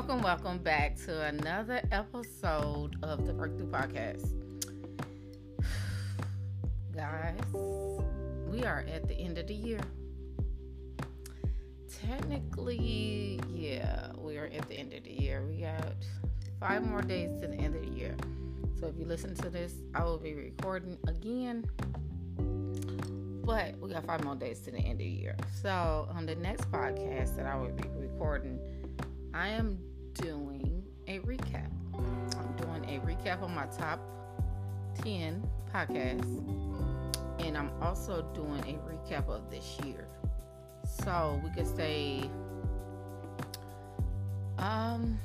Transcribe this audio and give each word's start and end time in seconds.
welcome, 0.00 0.22
welcome 0.22 0.56
back 0.56 0.96
to 0.96 1.24
another 1.24 1.82
episode 1.92 2.96
of 3.02 3.26
the 3.26 3.34
Breakthrough 3.34 3.70
Podcast. 3.70 4.32
Guys, 6.96 7.38
we 8.50 8.64
are 8.64 8.82
at 8.90 9.06
the 9.06 9.14
end 9.14 9.36
of 9.36 9.46
the 9.46 9.52
year. 9.52 9.80
Technically, 12.06 13.38
yeah, 13.50 14.12
we 14.16 14.38
are 14.38 14.46
at 14.46 14.66
the 14.68 14.74
end 14.74 14.94
of 14.94 15.04
the 15.04 15.10
year. 15.10 15.44
We 15.46 15.60
got 15.60 15.92
five 16.58 16.82
more 16.82 17.02
days 17.02 17.38
to 17.42 17.46
the 17.46 17.56
end 17.56 17.76
of 17.76 17.82
the 17.82 17.94
year. 17.94 18.16
So 18.80 18.86
if 18.86 18.96
you 18.98 19.04
listen 19.04 19.34
to 19.34 19.50
this, 19.50 19.74
I 19.94 20.02
will 20.04 20.16
be 20.16 20.32
recording 20.32 20.96
again. 21.08 21.66
But 23.44 23.78
we 23.78 23.90
got 23.90 24.06
five 24.06 24.24
more 24.24 24.34
days 24.34 24.60
to 24.60 24.70
the 24.70 24.78
end 24.78 24.92
of 24.92 24.98
the 25.00 25.04
year. 25.04 25.36
So 25.60 26.08
on 26.14 26.24
the 26.24 26.36
next 26.36 26.72
podcast 26.72 27.36
that 27.36 27.44
I 27.44 27.54
will 27.54 27.68
be 27.68 27.86
recording, 27.98 28.58
I 29.34 29.48
am 29.48 29.78
doing 30.14 30.84
a 31.06 31.18
recap. 31.20 31.70
I'm 31.94 32.56
doing 32.56 32.84
a 32.84 33.00
recap 33.06 33.42
on 33.42 33.54
my 33.54 33.66
top 33.66 34.00
10 35.02 35.42
podcasts. 35.74 36.38
And 37.38 37.56
I'm 37.56 37.70
also 37.80 38.22
doing 38.34 38.60
a 38.60 38.78
recap 38.90 39.28
of 39.28 39.50
this 39.50 39.78
year. 39.84 40.06
So 40.84 41.40
we 41.44 41.50
could 41.50 41.66
say 41.76 42.30
um 44.58 45.18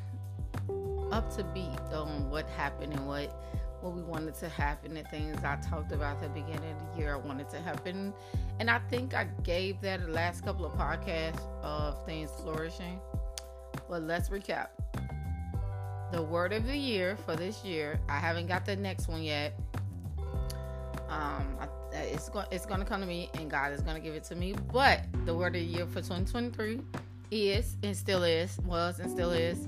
up 1.11 1.29
to 1.35 1.43
beat 1.43 1.79
on 1.93 2.29
what 2.29 2.47
happened 2.49 2.93
and 2.93 3.05
what 3.07 3.41
what 3.81 3.93
we 3.93 4.01
wanted 4.01 4.33
to 4.33 4.49
happen 4.49 4.97
and 4.97 5.07
things 5.09 5.43
I 5.43 5.57
talked 5.57 5.91
about 5.91 6.23
at 6.23 6.33
the 6.33 6.41
beginning 6.41 6.71
of 6.71 6.95
the 6.95 7.01
year 7.01 7.13
I 7.13 7.17
wanted 7.17 7.49
to 7.51 7.59
happen. 7.59 8.13
And 8.59 8.69
I 8.69 8.79
think 8.89 9.13
I 9.13 9.25
gave 9.43 9.79
that 9.81 10.01
the 10.01 10.11
last 10.11 10.43
couple 10.43 10.65
of 10.65 10.73
podcasts 10.73 11.41
of 11.61 12.03
things 12.05 12.31
flourishing. 12.41 12.99
But 13.89 14.03
let's 14.03 14.29
recap. 14.29 14.67
The 16.11 16.21
word 16.21 16.53
of 16.53 16.65
the 16.65 16.77
year 16.77 17.17
for 17.25 17.35
this 17.35 17.63
year. 17.63 17.99
I 18.09 18.17
haven't 18.17 18.47
got 18.47 18.65
the 18.65 18.75
next 18.75 19.07
one 19.07 19.23
yet. 19.23 19.59
Um, 21.09 21.57
I, 21.59 21.67
it's 21.93 22.29
going 22.29 22.47
it's 22.51 22.65
going 22.65 22.79
to 22.79 22.85
come 22.85 23.01
to 23.01 23.07
me, 23.07 23.29
and 23.35 23.49
God 23.49 23.71
is 23.71 23.81
going 23.81 23.95
to 23.95 24.01
give 24.01 24.15
it 24.15 24.23
to 24.25 24.35
me. 24.35 24.55
But 24.71 25.01
the 25.25 25.35
word 25.35 25.55
of 25.55 25.61
the 25.61 25.67
year 25.67 25.85
for 25.85 26.01
2023 26.01 26.81
is 27.31 27.77
and 27.83 27.95
still 27.95 28.23
is 28.23 28.57
was 28.65 28.99
and 28.99 29.09
still 29.09 29.31
is 29.31 29.67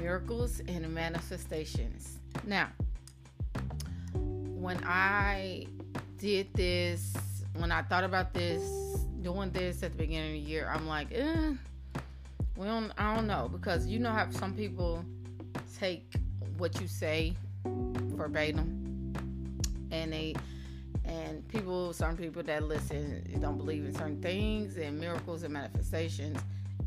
miracles 0.00 0.60
and 0.68 0.92
manifestations. 0.92 2.18
Now, 2.46 2.68
when 4.14 4.82
I 4.84 5.66
did 6.18 6.52
this, 6.54 7.14
when 7.54 7.72
I 7.72 7.82
thought 7.82 8.04
about 8.04 8.34
this, 8.34 8.62
doing 9.22 9.50
this 9.50 9.82
at 9.82 9.92
the 9.92 9.98
beginning 9.98 10.38
of 10.38 10.44
the 10.44 10.50
year, 10.50 10.70
I'm 10.72 10.86
like, 10.86 11.08
eh, 11.12 11.52
well, 12.56 12.90
I 12.96 13.14
don't 13.14 13.26
know 13.26 13.48
because 13.50 13.86
you 13.86 13.98
know 13.98 14.12
how 14.12 14.30
some 14.30 14.54
people 14.54 15.04
take 15.78 16.14
what 16.58 16.80
you 16.80 16.88
say 16.88 17.34
verbatim, 17.64 19.12
and 19.90 20.12
they 20.12 20.34
and 21.04 21.46
people, 21.48 21.92
some 21.92 22.16
people 22.16 22.42
that 22.42 22.64
listen 22.64 23.22
don't 23.40 23.58
believe 23.58 23.84
in 23.84 23.94
certain 23.94 24.20
things 24.20 24.76
and 24.76 24.98
miracles 24.98 25.42
and 25.42 25.52
manifestations 25.52 26.38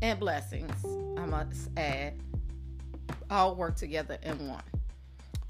and 0.02 0.18
blessings. 0.20 0.84
I 1.18 1.24
must 1.26 1.70
add, 1.76 2.14
all 3.30 3.54
work 3.54 3.76
together 3.76 4.18
in 4.22 4.48
one. 4.48 4.62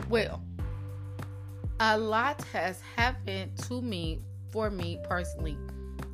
Well, 0.08 0.42
a 1.80 1.98
lot 1.98 2.42
has 2.52 2.80
happened 2.96 3.56
to 3.68 3.80
me 3.80 4.20
for 4.50 4.70
me 4.70 4.98
personally 5.04 5.56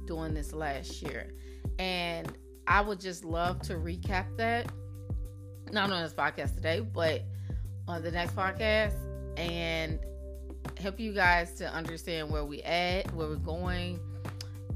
during 0.06 0.34
this 0.34 0.52
last 0.52 1.02
year, 1.02 1.34
and 1.78 2.32
I 2.66 2.80
would 2.80 3.00
just 3.00 3.24
love 3.24 3.60
to 3.62 3.74
recap 3.74 4.36
that. 4.36 4.70
Not 5.72 5.90
on 5.90 6.02
this 6.02 6.12
podcast 6.12 6.54
today, 6.54 6.80
but 6.80 7.22
on 7.88 8.02
the 8.02 8.10
next 8.10 8.34
podcast 8.34 8.94
and 9.36 9.98
help 10.78 10.98
you 10.98 11.12
guys 11.12 11.52
to 11.54 11.72
understand 11.72 12.30
where 12.30 12.44
we 12.44 12.62
at, 12.62 13.12
where 13.14 13.28
we're 13.28 13.36
going. 13.36 14.00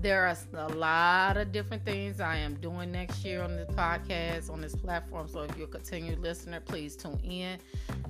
There 0.01 0.27
are 0.27 0.37
a 0.55 0.69
lot 0.75 1.37
of 1.37 1.53
different 1.53 1.85
things 1.85 2.21
I 2.21 2.37
am 2.37 2.55
doing 2.55 2.91
next 2.91 3.23
year 3.23 3.43
on 3.43 3.55
this 3.55 3.69
podcast, 3.71 4.51
on 4.51 4.63
this 4.63 4.75
platform. 4.75 5.29
So 5.29 5.43
if 5.43 5.57
you're 5.59 5.67
a 5.67 5.71
continued 5.71 6.21
listener, 6.21 6.61
please 6.61 6.97
tune 6.97 7.21
in. 7.23 7.59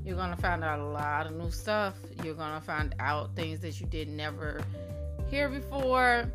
You're 0.05 0.17
gonna 0.17 0.37
find 0.37 0.63
out 0.63 0.79
a 0.79 0.85
lot 0.85 1.27
of 1.27 1.33
new 1.33 1.51
stuff. 1.51 1.95
You're 2.23 2.35
gonna 2.35 2.61
find 2.61 2.95
out 3.01 3.35
things 3.35 3.61
that 3.61 3.81
you 3.81 3.87
did 3.87 4.09
never 4.09 4.63
hear 5.31 5.49
before 5.49 6.31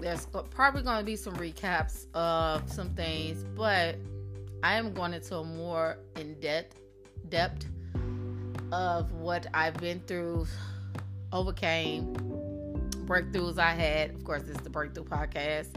there's 0.00 0.26
probably 0.26 0.82
going 0.82 0.98
to 0.98 1.04
be 1.04 1.16
some 1.16 1.34
recaps 1.36 2.06
of 2.14 2.70
some 2.70 2.90
things, 2.94 3.44
but 3.56 3.96
I 4.62 4.74
am 4.74 4.92
going 4.92 5.14
into 5.14 5.36
a 5.36 5.44
more 5.44 5.98
in 6.16 6.38
depth 6.40 6.80
depth 7.28 7.66
of 8.72 9.12
what 9.12 9.46
I've 9.54 9.76
been 9.78 10.00
through, 10.06 10.46
overcame, 11.32 12.14
breakthroughs 13.06 13.58
I 13.58 13.72
had. 13.72 14.10
Of 14.10 14.24
course, 14.24 14.42
this 14.42 14.56
is 14.56 14.62
the 14.62 14.70
Breakthrough 14.70 15.04
Podcast. 15.04 15.68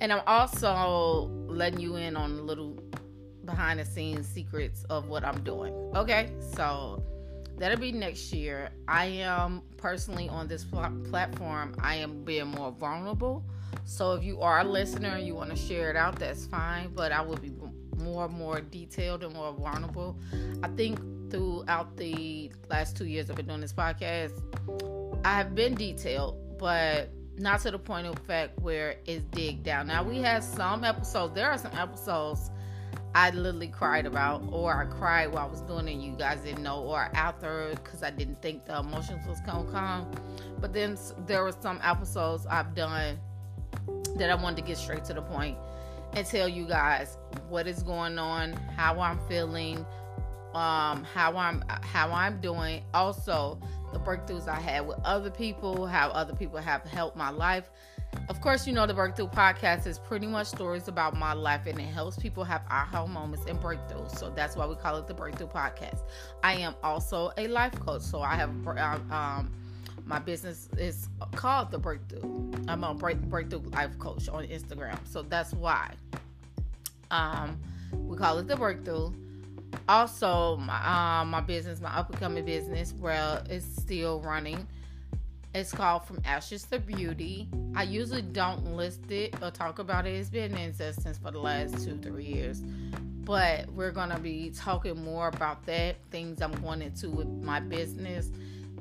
And 0.00 0.12
I'm 0.12 0.22
also 0.26 1.30
letting 1.46 1.80
you 1.80 1.96
in 1.96 2.16
on 2.16 2.32
a 2.32 2.42
little 2.42 2.78
behind 3.44 3.78
the 3.80 3.84
scenes 3.84 4.26
secrets 4.26 4.84
of 4.84 5.08
what 5.08 5.24
I'm 5.24 5.42
doing. 5.44 5.72
Okay, 5.94 6.32
so 6.56 7.02
that'll 7.58 7.78
be 7.78 7.92
next 7.92 8.32
year. 8.32 8.70
I 8.88 9.06
am 9.06 9.62
personally 9.76 10.28
on 10.28 10.48
this 10.48 10.64
pl- 10.64 11.02
platform, 11.10 11.74
I 11.80 11.96
am 11.96 12.24
being 12.24 12.48
more 12.48 12.72
vulnerable. 12.72 13.44
So 13.84 14.12
if 14.14 14.24
you 14.24 14.40
are 14.40 14.60
a 14.60 14.64
listener 14.64 15.10
and 15.10 15.26
you 15.26 15.34
want 15.34 15.50
to 15.50 15.56
share 15.56 15.90
it 15.90 15.96
out, 15.96 16.18
that's 16.18 16.46
fine. 16.46 16.90
But 16.94 17.12
I 17.12 17.20
will 17.20 17.36
be 17.36 17.52
more 17.96 18.28
more 18.28 18.60
detailed 18.60 19.22
and 19.24 19.34
more 19.34 19.52
vulnerable. 19.52 20.18
I 20.62 20.68
think 20.68 20.98
throughout 21.30 21.96
the 21.96 22.50
last 22.70 22.96
two 22.96 23.06
years 23.06 23.30
I've 23.30 23.36
been 23.36 23.46
doing 23.46 23.60
this 23.60 23.72
podcast, 23.72 24.32
I 25.24 25.36
have 25.36 25.54
been 25.54 25.74
detailed, 25.74 26.58
but 26.58 27.10
not 27.36 27.60
to 27.60 27.70
the 27.70 27.78
point 27.78 28.06
of 28.06 28.18
fact 28.20 28.58
where 28.60 28.96
it's 29.06 29.24
dig 29.32 29.62
down. 29.62 29.88
Now 29.88 30.02
we 30.02 30.18
have 30.18 30.44
some 30.44 30.84
episodes. 30.84 31.34
There 31.34 31.50
are 31.50 31.58
some 31.58 31.72
episodes 31.76 32.50
I 33.14 33.30
literally 33.30 33.68
cried 33.68 34.06
about, 34.06 34.42
or 34.50 34.74
I 34.74 34.86
cried 34.86 35.32
while 35.32 35.46
I 35.46 35.50
was 35.50 35.60
doing 35.60 35.86
it. 35.86 35.94
You 35.94 36.12
guys 36.12 36.40
didn't 36.40 36.64
know, 36.64 36.82
or 36.82 37.10
after 37.14 37.70
because 37.76 38.02
I 38.02 38.10
didn't 38.10 38.42
think 38.42 38.66
the 38.66 38.80
emotions 38.80 39.26
was 39.26 39.40
gonna 39.42 39.70
come. 39.70 40.10
But 40.60 40.72
then 40.72 40.98
there 41.26 41.44
were 41.44 41.54
some 41.60 41.78
episodes 41.82 42.44
I've 42.46 42.74
done 42.74 43.18
that 44.16 44.30
I 44.30 44.34
wanted 44.34 44.56
to 44.56 44.62
get 44.62 44.78
straight 44.78 45.04
to 45.04 45.14
the 45.14 45.22
point 45.22 45.56
and 46.14 46.26
tell 46.26 46.48
you 46.48 46.66
guys 46.66 47.18
what 47.48 47.68
is 47.68 47.82
going 47.84 48.18
on, 48.18 48.52
how 48.76 49.00
I'm 49.00 49.18
feeling, 49.28 49.86
um, 50.54 51.04
how 51.04 51.36
I'm 51.36 51.62
how 51.68 52.10
I'm 52.10 52.40
doing. 52.40 52.82
Also, 52.94 53.60
the 53.92 54.00
breakthroughs 54.00 54.48
I 54.48 54.58
had 54.58 54.86
with 54.88 54.98
other 55.04 55.30
people, 55.30 55.86
how 55.86 56.08
other 56.08 56.34
people 56.34 56.58
have 56.58 56.82
helped 56.82 57.16
my 57.16 57.30
life 57.30 57.70
of 58.28 58.40
course, 58.40 58.66
you 58.66 58.72
know, 58.72 58.86
the 58.86 58.94
Breakthrough 58.94 59.28
Podcast 59.28 59.86
is 59.86 59.98
pretty 59.98 60.26
much 60.26 60.46
stories 60.46 60.88
about 60.88 61.16
my 61.16 61.32
life 61.32 61.66
and 61.66 61.78
it 61.78 61.84
helps 61.84 62.16
people 62.16 62.44
have 62.44 62.62
aha 62.70 63.06
moments 63.06 63.44
and 63.46 63.60
breakthroughs. 63.60 64.16
So 64.18 64.30
that's 64.30 64.56
why 64.56 64.66
we 64.66 64.74
call 64.76 64.96
it 64.96 65.06
the 65.06 65.14
Breakthrough 65.14 65.48
Podcast. 65.48 66.00
I 66.42 66.54
am 66.54 66.74
also 66.82 67.32
a 67.36 67.48
life 67.48 67.78
coach. 67.80 68.02
So 68.02 68.20
I 68.20 68.34
have, 68.36 68.50
um, 68.66 69.12
um 69.12 69.52
my 70.06 70.18
business 70.18 70.68
is 70.76 71.08
called 71.34 71.70
the 71.70 71.78
Breakthrough. 71.78 72.52
I'm 72.68 72.84
a 72.84 72.94
break, 72.94 73.20
Breakthrough 73.22 73.60
Life 73.70 73.98
Coach 73.98 74.28
on 74.28 74.46
Instagram. 74.46 74.98
So 75.06 75.22
that's 75.22 75.52
why 75.54 75.92
um, 77.10 77.58
we 77.92 78.16
call 78.16 78.38
it 78.38 78.46
the 78.46 78.56
Breakthrough. 78.56 79.12
Also, 79.88 80.56
my, 80.58 81.20
um, 81.20 81.30
my 81.30 81.40
business, 81.40 81.80
my 81.80 81.90
up 81.90 82.10
and 82.10 82.18
coming 82.18 82.44
business, 82.44 82.94
well, 82.98 83.42
it's 83.48 83.64
still 83.64 84.20
running. 84.20 84.66
It's 85.54 85.70
called 85.70 86.04
From 86.04 86.20
Ashes 86.24 86.64
to 86.64 86.80
Beauty. 86.80 87.48
I 87.76 87.84
usually 87.84 88.22
don't 88.22 88.74
list 88.74 89.08
it 89.12 89.40
or 89.40 89.52
talk 89.52 89.78
about 89.78 90.04
it. 90.04 90.10
It's 90.10 90.28
been 90.28 90.50
in 90.50 90.58
existence 90.58 91.16
for 91.16 91.30
the 91.30 91.38
last 91.38 91.84
two, 91.84 91.96
three 91.98 92.24
years. 92.24 92.60
But 93.22 93.70
we're 93.70 93.92
going 93.92 94.10
to 94.10 94.18
be 94.18 94.50
talking 94.50 95.04
more 95.04 95.28
about 95.28 95.64
that, 95.66 95.94
things 96.10 96.42
I'm 96.42 96.50
going 96.60 96.82
into 96.82 97.08
with 97.08 97.28
my 97.28 97.60
business, 97.60 98.32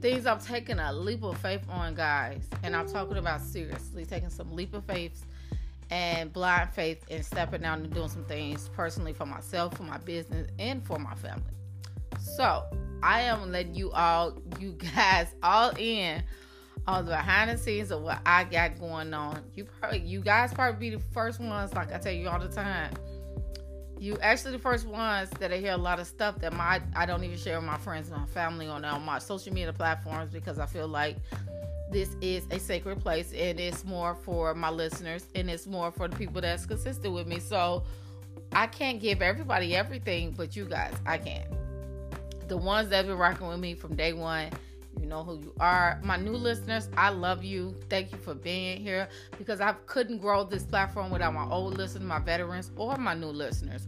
things 0.01 0.25
I'm 0.25 0.39
taking 0.39 0.79
a 0.79 0.91
leap 0.91 1.21
of 1.21 1.37
faith 1.37 1.61
on, 1.69 1.93
guys. 1.93 2.49
And 2.63 2.75
I'm 2.75 2.87
talking 2.87 3.17
about 3.17 3.41
seriously 3.41 4.03
taking 4.03 4.31
some 4.31 4.51
leap 4.51 4.73
of 4.73 4.83
faith 4.85 5.27
and 5.91 6.33
blind 6.33 6.71
faith 6.71 7.05
and 7.11 7.23
stepping 7.23 7.63
out 7.65 7.77
and 7.77 7.93
doing 7.93 8.09
some 8.09 8.25
things 8.25 8.71
personally 8.73 9.13
for 9.13 9.27
myself, 9.27 9.77
for 9.77 9.83
my 9.83 9.99
business, 9.99 10.49
and 10.57 10.83
for 10.83 10.97
my 10.97 11.13
family. 11.13 11.43
So 12.19 12.63
I 13.03 13.21
am 13.21 13.51
letting 13.51 13.75
you 13.75 13.91
all, 13.91 14.41
you 14.59 14.71
guys, 14.95 15.35
all 15.43 15.71
in 15.77 16.23
on 16.87 17.05
the 17.05 17.11
behind 17.11 17.49
the 17.49 17.57
scenes 17.57 17.91
of 17.91 18.01
what 18.01 18.19
I 18.25 18.43
got 18.43 18.79
going 18.79 19.13
on. 19.13 19.41
You 19.55 19.65
probably, 19.65 19.99
you 19.99 20.21
guys 20.21 20.53
probably 20.53 20.89
be 20.89 20.95
the 20.95 21.03
first 21.13 21.39
ones, 21.39 21.73
like 21.73 21.93
I 21.93 21.97
tell 21.97 22.11
you 22.11 22.29
all 22.29 22.39
the 22.39 22.49
time. 22.49 22.91
You 23.99 24.17
actually 24.21 24.51
the 24.51 24.59
first 24.59 24.85
ones 24.85 25.29
that 25.39 25.53
I 25.53 25.57
hear 25.57 25.71
a 25.73 25.77
lot 25.77 25.99
of 25.99 26.07
stuff 26.07 26.39
that 26.39 26.51
my 26.53 26.81
I 26.95 27.05
don't 27.05 27.23
even 27.23 27.37
share 27.37 27.57
with 27.57 27.65
my 27.65 27.77
friends 27.77 28.09
and 28.09 28.19
my 28.19 28.27
family 28.27 28.67
on, 28.67 28.83
on 28.83 29.03
my 29.03 29.19
social 29.19 29.53
media 29.53 29.71
platforms 29.71 30.31
because 30.31 30.59
I 30.59 30.65
feel 30.65 30.89
like 30.89 31.15
this 31.89 32.15
is 32.21 32.43
a 32.51 32.59
sacred 32.59 32.99
place 32.99 33.31
and 33.31 33.59
it's 33.59 33.85
more 33.85 34.15
for 34.15 34.53
my 34.55 34.69
listeners 34.69 35.27
and 35.35 35.49
it's 35.49 35.67
more 35.67 35.91
for 35.91 36.07
the 36.07 36.17
people 36.17 36.41
that's 36.41 36.65
consistent 36.65 37.13
with 37.13 37.27
me. 37.27 37.39
So 37.39 37.83
I 38.51 38.67
can't 38.67 38.99
give 38.99 39.21
everybody 39.21 39.75
everything, 39.75 40.31
but 40.31 40.55
you 40.55 40.65
guys, 40.65 40.93
I 41.05 41.17
can. 41.17 41.45
The 42.47 42.57
ones 42.57 42.89
that 42.89 42.97
have 42.97 43.07
been 43.07 43.17
rocking 43.17 43.47
with 43.47 43.59
me 43.59 43.73
from 43.73 43.95
day 43.95 44.13
one, 44.13 44.49
you 44.99 45.05
know 45.07 45.23
who 45.23 45.39
you 45.39 45.53
are. 45.59 45.99
My 46.03 46.17
new 46.17 46.33
listeners, 46.33 46.89
I 46.95 47.09
love 47.09 47.43
you. 47.43 47.75
Thank 47.89 48.11
you 48.11 48.17
for 48.17 48.33
being 48.33 48.81
here 48.81 49.07
because 49.37 49.61
I 49.61 49.73
couldn't 49.85 50.19
grow 50.19 50.43
this 50.43 50.63
platform 50.63 51.09
without 51.09 51.33
my 51.33 51.45
old 51.49 51.77
listeners, 51.77 52.03
my 52.03 52.19
veterans, 52.19 52.71
or 52.75 52.97
my 52.97 53.13
new 53.13 53.27
listeners. 53.27 53.87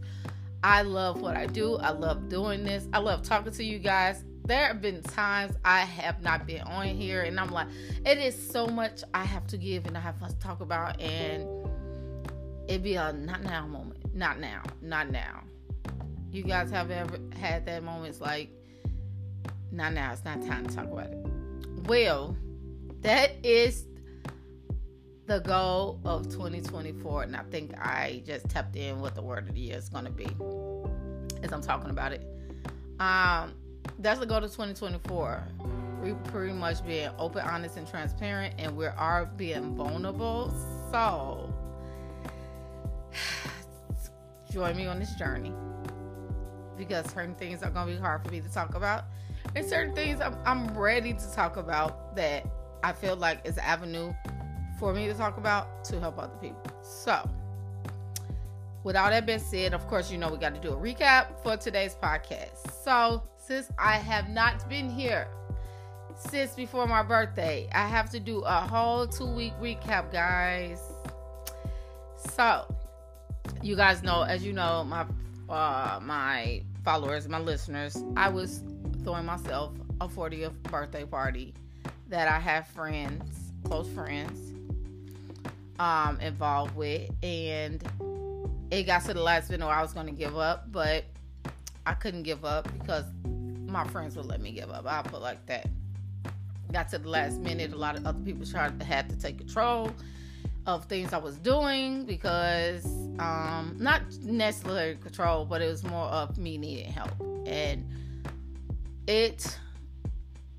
I 0.62 0.82
love 0.82 1.20
what 1.20 1.36
I 1.36 1.46
do. 1.46 1.76
I 1.76 1.90
love 1.90 2.28
doing 2.28 2.64
this. 2.64 2.88
I 2.92 2.98
love 2.98 3.22
talking 3.22 3.52
to 3.52 3.64
you 3.64 3.78
guys. 3.78 4.24
There 4.46 4.66
have 4.66 4.80
been 4.80 5.02
times 5.02 5.56
I 5.64 5.80
have 5.80 6.22
not 6.22 6.46
been 6.46 6.62
on 6.62 6.86
here, 6.86 7.22
and 7.22 7.38
I'm 7.38 7.50
like, 7.50 7.68
it 8.04 8.18
is 8.18 8.34
so 8.50 8.66
much 8.66 9.02
I 9.12 9.24
have 9.24 9.46
to 9.48 9.56
give 9.56 9.86
and 9.86 9.96
I 9.96 10.00
have 10.00 10.18
to 10.26 10.38
talk 10.38 10.60
about, 10.60 11.00
and 11.00 11.48
it'd 12.68 12.82
be 12.82 12.94
a 12.94 13.12
not 13.12 13.42
now 13.42 13.66
moment. 13.66 14.14
Not 14.14 14.38
now. 14.38 14.62
Not 14.82 15.10
now. 15.10 15.42
You 16.30 16.42
guys 16.42 16.70
have 16.70 16.90
ever 16.90 17.18
had 17.38 17.66
that 17.66 17.82
moment? 17.82 18.08
It's 18.08 18.20
like, 18.20 18.50
not 19.72 19.92
now. 19.92 20.12
It's 20.12 20.24
not 20.24 20.44
time 20.46 20.66
to 20.66 20.74
talk 20.74 20.86
about 20.86 21.08
it. 21.08 21.26
Well, 21.86 22.36
that 23.02 23.32
is 23.44 23.86
the 25.26 25.40
goal 25.40 26.00
of 26.04 26.24
2024, 26.30 27.24
and 27.24 27.36
I 27.36 27.42
think 27.50 27.74
I 27.78 28.22
just 28.24 28.48
tapped 28.48 28.76
in 28.76 29.00
what 29.00 29.14
the 29.14 29.22
word 29.22 29.48
of 29.48 29.54
the 29.54 29.60
year 29.60 29.76
is 29.76 29.88
going 29.88 30.04
to 30.04 30.10
be 30.10 30.28
as 31.42 31.52
I'm 31.52 31.62
talking 31.62 31.90
about 31.90 32.12
it. 32.12 32.26
Um, 33.00 33.54
that's 33.98 34.20
the 34.20 34.26
goal 34.26 34.38
of 34.38 34.50
2024. 34.50 35.42
We 36.02 36.12
pretty 36.30 36.52
much 36.52 36.84
being 36.86 37.10
open, 37.18 37.42
honest, 37.42 37.76
and 37.76 37.88
transparent, 37.88 38.54
and 38.58 38.76
we 38.76 38.86
are 38.86 39.26
being 39.36 39.74
vulnerable. 39.74 40.54
So, 40.92 41.52
join 44.52 44.76
me 44.76 44.86
on 44.86 44.98
this 44.98 45.14
journey 45.14 45.52
because 46.76 47.10
certain 47.10 47.34
things 47.34 47.62
are 47.62 47.70
going 47.70 47.88
to 47.88 47.94
be 47.94 47.98
hard 48.00 48.24
for 48.24 48.30
me 48.30 48.40
to 48.40 48.48
talk 48.48 48.74
about, 48.74 49.04
and 49.54 49.64
certain 49.64 49.94
things 49.94 50.20
I'm, 50.20 50.36
I'm 50.44 50.76
ready 50.76 51.12
to 51.12 51.32
talk 51.32 51.56
about 51.56 52.16
that 52.16 52.46
I 52.82 52.92
feel 52.92 53.16
like 53.16 53.40
is 53.44 53.56
an 53.56 53.64
avenue 53.64 54.12
for 54.78 54.92
me 54.92 55.06
to 55.06 55.14
talk 55.14 55.38
about 55.38 55.84
to 55.84 56.00
help 56.00 56.18
other 56.18 56.36
people. 56.40 56.62
So, 56.82 57.28
with 58.84 58.96
all 58.96 59.10
that 59.10 59.26
being 59.26 59.38
said, 59.38 59.74
of 59.74 59.86
course, 59.88 60.10
you 60.10 60.18
know 60.18 60.28
we 60.30 60.38
got 60.38 60.54
to 60.54 60.60
do 60.60 60.72
a 60.72 60.76
recap 60.76 61.42
for 61.42 61.56
today's 61.56 61.94
podcast. 61.94 62.70
So, 62.84 63.22
since 63.36 63.70
I 63.78 63.96
have 63.96 64.28
not 64.28 64.68
been 64.68 64.90
here 64.90 65.28
since 66.16 66.54
before 66.54 66.86
my 66.86 67.02
birthday, 67.02 67.68
I 67.72 67.86
have 67.86 68.10
to 68.10 68.20
do 68.20 68.40
a 68.40 68.60
whole 68.60 69.06
two 69.06 69.26
week 69.26 69.52
recap, 69.60 70.12
guys. 70.12 70.80
So, 72.34 72.66
you 73.62 73.76
guys 73.76 74.02
know, 74.02 74.22
as 74.22 74.44
you 74.44 74.52
know, 74.52 74.84
my 74.84 75.06
uh, 75.48 76.00
my 76.02 76.62
followers, 76.84 77.28
my 77.28 77.38
listeners, 77.38 78.02
I 78.16 78.28
was 78.28 78.62
throwing 79.06 79.24
myself 79.24 79.72
a 80.00 80.08
40th 80.08 80.60
birthday 80.64 81.04
party 81.04 81.54
that 82.08 82.26
I 82.26 82.40
have 82.40 82.66
friends, 82.66 83.52
close 83.62 83.88
friends, 83.90 84.52
um, 85.78 86.18
involved 86.20 86.74
with, 86.74 87.08
and 87.22 87.80
it 88.72 88.82
got 88.82 89.04
to 89.04 89.14
the 89.14 89.22
last 89.22 89.48
minute 89.48 89.64
where 89.64 89.76
I 89.76 89.80
was 89.80 89.92
going 89.92 90.06
to 90.06 90.12
give 90.12 90.36
up, 90.36 90.72
but 90.72 91.04
I 91.86 91.94
couldn't 91.94 92.24
give 92.24 92.44
up 92.44 92.68
because 92.72 93.04
my 93.24 93.84
friends 93.84 94.16
would 94.16 94.26
let 94.26 94.40
me 94.40 94.50
give 94.50 94.70
up. 94.70 94.86
I 94.86 95.02
put 95.02 95.22
like 95.22 95.46
that. 95.46 95.68
Got 96.72 96.88
to 96.88 96.98
the 96.98 97.08
last 97.08 97.38
minute, 97.38 97.72
a 97.72 97.76
lot 97.76 97.94
of 97.94 98.04
other 98.06 98.18
people 98.18 98.44
tried 98.44 98.82
had 98.82 99.08
to 99.10 99.16
take 99.16 99.38
control 99.38 99.92
of 100.66 100.86
things 100.86 101.12
I 101.12 101.18
was 101.18 101.36
doing 101.36 102.06
because 102.06 102.84
um, 103.20 103.76
not 103.78 104.02
necessarily 104.22 104.96
control, 104.96 105.44
but 105.44 105.62
it 105.62 105.68
was 105.68 105.84
more 105.84 106.06
of 106.06 106.36
me 106.38 106.58
needing 106.58 106.90
help. 106.90 107.12
And 107.46 107.88
it, 109.06 109.58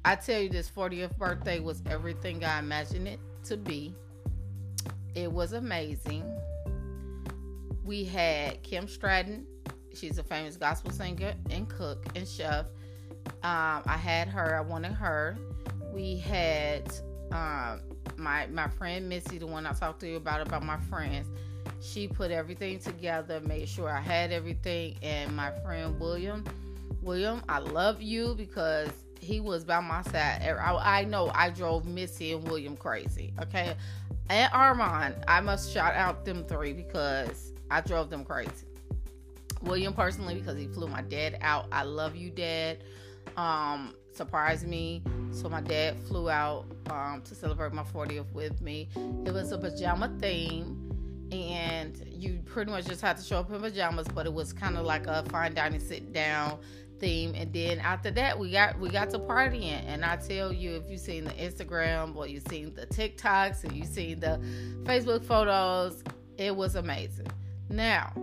I 0.06 0.16
tell 0.16 0.42
you, 0.42 0.50
this 0.50 0.70
40th 0.70 1.18
birthday 1.18 1.60
was 1.60 1.82
everything 1.90 2.44
I 2.44 2.60
imagined 2.60 3.08
it 3.08 3.20
to 3.46 3.58
be. 3.58 3.94
It 5.16 5.32
was 5.32 5.54
amazing. 5.54 6.24
We 7.84 8.04
had 8.04 8.62
Kim 8.64 8.88
Stratton. 8.88 9.46
She's 9.94 10.18
a 10.18 10.24
famous 10.24 10.58
gospel 10.58 10.92
singer 10.92 11.34
and 11.50 11.68
cook 11.68 12.06
and 12.16 12.28
chef. 12.28 12.66
Um, 13.44 13.82
I 13.86 13.98
had 13.98 14.28
her. 14.28 14.56
I 14.56 14.62
wanted 14.62 14.94
her. 14.94 15.38
We 15.92 16.18
had 16.18 16.92
um, 17.32 17.82
my 18.18 18.48
my 18.48 18.68
friend 18.68 19.10
Missy, 19.10 19.38
the 19.38 19.48
one 19.48 19.66
I 19.66 19.74
talked 19.74 20.02
to 20.02 20.08
you 20.08 20.18
about 20.18 20.46
about 20.46 20.64
my 20.64 20.78
friends. 20.78 21.28
She 21.82 22.08
put 22.08 22.32
everything 22.32 22.80
together, 22.80 23.40
made 23.42 23.68
sure 23.68 23.90
I 23.90 24.02
had 24.02 24.32
everything, 24.32 24.96
and 25.02 25.36
my 25.36 25.52
friend 25.62 26.00
William. 26.00 26.44
William, 27.02 27.42
I 27.48 27.60
love 27.60 28.02
you 28.02 28.36
because 28.36 28.90
he 29.20 29.40
was 29.40 29.64
by 29.64 29.80
my 29.80 30.02
side. 30.04 30.42
I, 30.44 31.00
I 31.00 31.04
know 31.06 31.32
I 31.34 31.50
drove 31.50 31.86
Missy 31.86 32.34
and 32.34 32.44
William 32.48 32.78
crazy. 32.78 33.34
Okay, 33.42 33.76
and 34.30 34.52
Armand. 34.54 35.16
I 35.28 35.42
must 35.42 35.72
shout 35.72 35.94
out 35.94 36.26
them 36.26 36.44
three 36.46 36.74
because 36.74 37.54
I 37.72 37.82
drove 37.82 38.10
them 38.10 38.24
crazy. 38.24 38.66
William 39.62 39.94
personally 39.94 40.36
because 40.36 40.58
he 40.58 40.68
flew 40.68 40.88
my 40.88 41.02
dad 41.02 41.38
out. 41.42 41.68
I 41.72 41.84
love 41.84 42.16
you, 42.16 42.30
Dad. 42.30 42.84
Um, 43.36 43.96
surprised 44.14 44.68
me. 44.68 45.04
So 45.32 45.50
my 45.50 45.62
dad 45.62 45.98
flew 46.08 46.30
out 46.30 46.66
um, 46.90 47.22
to 47.26 47.36
celebrate 47.36 47.74
my 47.74 47.84
40th 47.84 48.32
with 48.34 48.62
me. 48.62 48.90
It 49.26 49.34
was 49.34 49.52
a 49.52 49.58
pajama 49.58 50.12
theme, 50.20 50.87
and 51.32 52.02
you 52.08 52.40
pretty 52.46 52.72
much 52.72 52.86
just 52.86 53.02
had 53.02 53.18
to 53.18 53.24
show 53.24 53.38
up 53.40 53.52
in 53.52 53.60
pajamas, 53.60 54.08
but 54.14 54.26
it 54.26 54.34
was 54.34 54.54
kind 54.54 54.78
of 54.78 54.86
like 54.86 55.08
a 55.08 55.24
fine 55.30 55.54
dining 55.54 55.80
sit 55.80 56.14
down 56.14 56.60
theme. 57.00 57.34
And 57.36 57.54
then 57.54 57.80
after 57.80 58.12
that 58.12 58.38
we 58.38 58.52
got 58.52 58.80
we 58.80 58.90
got 58.90 59.10
to 59.12 59.20
partying. 59.20 59.84
And 59.88 60.04
i 60.04 60.16
tell 60.16 60.52
you 60.52 60.76
if 60.76 60.90
you've 60.90 61.00
seen 61.00 61.26
the 61.26 61.32
instagram 61.32 62.16
or 62.16 62.28
you've 62.28 62.48
seen 62.48 62.74
the 62.74 62.88
tiktoks 62.88 63.64
and 63.64 63.74
you've 63.74 63.88
seen 63.88 64.20
the 64.20 64.40
facebook 64.84 65.24
photos 65.24 66.04
it 66.38 66.56
was 66.56 66.76
amazing. 66.76 67.28
Now 67.70 68.14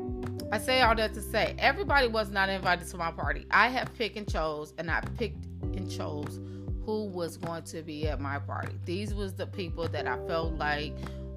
i 0.53 0.59
say 0.59 0.81
all 0.81 0.95
that 0.97 1.15
to 1.15 1.23
say 1.23 1.55
everybody 1.59 2.09
was 2.09 2.31
not 2.31 2.49
invited 2.49 2.89
to 2.89 2.97
my 2.97 3.11
party. 3.11 3.47
I 3.51 3.69
have 3.69 3.95
picked 3.95 4.17
and 4.17 4.31
chose 4.31 4.73
and 4.79 4.91
i 4.91 5.01
picked 5.19 5.45
and 5.63 5.91
chose 5.91 6.41
who 6.85 7.07
was 7.07 7.39
going 7.39 7.63
to 7.63 7.83
be 7.83 8.09
at 8.09 8.21
my 8.21 8.39
party. 8.39 8.75
These 8.85 9.15
was 9.15 9.35
the 9.35 9.47
people 9.47 9.89
that 9.89 10.07
i 10.07 10.17
felt 10.27 10.55
like 10.55 10.95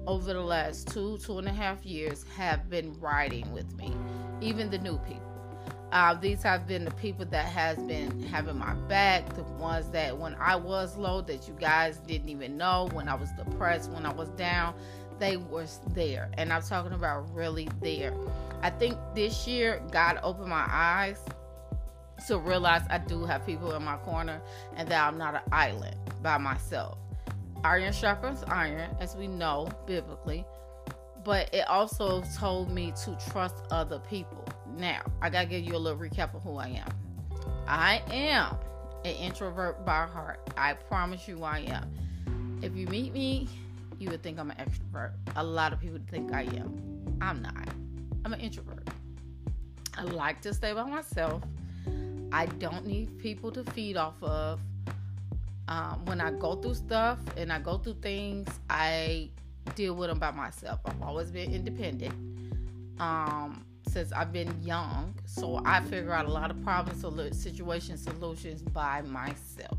over 0.08 0.32
the 0.32 0.40
last 0.40 0.88
two 0.88 1.18
two 1.18 1.38
and 1.38 1.46
a 1.46 1.52
half 1.52 1.84
years 1.84 2.24
have 2.36 2.68
been 2.68 2.98
riding 2.98 3.50
with 3.52 3.72
me 3.76 3.94
even 4.40 4.70
the 4.70 4.78
new 4.78 4.98
people 4.98 5.22
uh, 5.92 6.14
these 6.14 6.42
have 6.42 6.66
been 6.66 6.84
the 6.84 6.90
people 6.92 7.24
that 7.24 7.46
has 7.46 7.78
been 7.78 8.22
having 8.24 8.58
my 8.58 8.74
back, 8.88 9.26
the 9.34 9.42
ones 9.42 9.88
that 9.90 10.16
when 10.16 10.34
I 10.34 10.54
was 10.54 10.98
low, 10.98 11.22
that 11.22 11.48
you 11.48 11.56
guys 11.58 11.96
didn't 12.06 12.28
even 12.28 12.58
know, 12.58 12.90
when 12.92 13.08
I 13.08 13.14
was 13.14 13.30
depressed, 13.32 13.90
when 13.90 14.04
I 14.04 14.12
was 14.12 14.28
down, 14.30 14.74
they 15.18 15.38
were 15.38 15.66
there. 15.94 16.30
And 16.36 16.52
I'm 16.52 16.62
talking 16.62 16.92
about 16.92 17.34
really 17.34 17.68
there. 17.80 18.12
I 18.60 18.70
think 18.70 18.98
this 19.14 19.46
year 19.46 19.80
God 19.90 20.20
opened 20.22 20.50
my 20.50 20.66
eyes 20.68 21.20
to 22.26 22.38
realize 22.38 22.82
I 22.90 22.98
do 22.98 23.24
have 23.24 23.46
people 23.46 23.74
in 23.74 23.82
my 23.82 23.96
corner 23.98 24.42
and 24.76 24.88
that 24.88 25.06
I'm 25.06 25.16
not 25.16 25.36
an 25.36 25.42
island 25.52 25.96
by 26.22 26.36
myself. 26.36 26.98
Iron 27.64 27.92
sharpens 27.92 28.44
iron, 28.44 28.96
as 29.00 29.16
we 29.16 29.26
know 29.26 29.68
biblically 29.86 30.44
but 31.28 31.52
it 31.52 31.68
also 31.68 32.22
told 32.38 32.70
me 32.70 32.90
to 33.04 33.14
trust 33.30 33.56
other 33.70 33.98
people. 33.98 34.42
Now, 34.78 35.02
I 35.20 35.28
gotta 35.28 35.46
give 35.46 35.62
you 35.62 35.76
a 35.76 35.78
little 35.78 35.98
recap 35.98 36.34
of 36.34 36.42
who 36.42 36.56
I 36.56 36.68
am. 36.68 36.88
I 37.66 38.02
am 38.10 38.56
an 39.04 39.14
introvert 39.14 39.84
by 39.84 40.06
heart. 40.06 40.40
I 40.56 40.72
promise 40.72 41.28
you 41.28 41.44
I 41.44 41.58
am. 41.58 42.58
If 42.62 42.74
you 42.74 42.86
meet 42.86 43.12
me, 43.12 43.46
you 43.98 44.08
would 44.10 44.22
think 44.22 44.38
I'm 44.38 44.50
an 44.50 44.56
extrovert. 44.56 45.12
A 45.36 45.44
lot 45.44 45.74
of 45.74 45.80
people 45.80 45.98
think 46.10 46.32
I 46.32 46.44
am. 46.44 47.18
I'm 47.20 47.42
not. 47.42 47.68
I'm 48.24 48.32
an 48.32 48.40
introvert. 48.40 48.88
I 49.98 50.04
like 50.04 50.40
to 50.42 50.54
stay 50.54 50.72
by 50.72 50.84
myself. 50.84 51.42
I 52.32 52.46
don't 52.46 52.86
need 52.86 53.18
people 53.18 53.50
to 53.52 53.64
feed 53.72 53.98
off 53.98 54.22
of. 54.22 54.60
Um, 55.68 56.02
when 56.06 56.20
I 56.20 56.30
go 56.30 56.56
through 56.56 56.74
stuff 56.74 57.18
and 57.36 57.52
I 57.52 57.58
go 57.58 57.76
through 57.76 57.96
things, 58.00 58.48
I 58.70 59.28
deal 59.74 59.94
with 59.94 60.08
them 60.08 60.18
by 60.18 60.30
myself. 60.30 60.80
I've 60.86 61.02
always 61.02 61.30
been 61.30 61.52
independent 61.52 62.14
um, 62.98 63.64
since 63.86 64.10
I've 64.12 64.32
been 64.32 64.54
young. 64.62 65.14
So 65.26 65.60
I 65.66 65.80
figure 65.82 66.12
out 66.12 66.24
a 66.24 66.30
lot 66.30 66.50
of 66.50 66.62
problems, 66.64 67.04
or 67.04 67.32
situation 67.32 67.98
solutions 67.98 68.62
by 68.62 69.02
myself. 69.02 69.78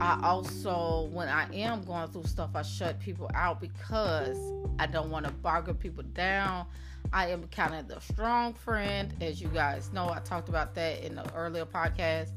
I 0.00 0.20
also, 0.22 1.08
when 1.12 1.28
I 1.28 1.52
am 1.54 1.82
going 1.82 2.08
through 2.08 2.24
stuff, 2.24 2.50
I 2.54 2.62
shut 2.62 3.00
people 3.00 3.30
out 3.34 3.60
because 3.60 4.38
I 4.78 4.86
don't 4.86 5.10
want 5.10 5.26
to 5.26 5.32
bargain 5.32 5.74
people 5.74 6.04
down. 6.12 6.66
I 7.12 7.28
am 7.28 7.48
kind 7.48 7.74
of 7.74 7.88
the 7.88 8.00
strong 8.00 8.52
friend, 8.52 9.12
as 9.20 9.40
you 9.40 9.48
guys 9.48 9.92
know. 9.92 10.08
I 10.08 10.20
talked 10.20 10.48
about 10.48 10.74
that 10.74 11.02
in 11.02 11.14
the 11.14 11.32
earlier 11.34 11.64
podcast, 11.64 12.30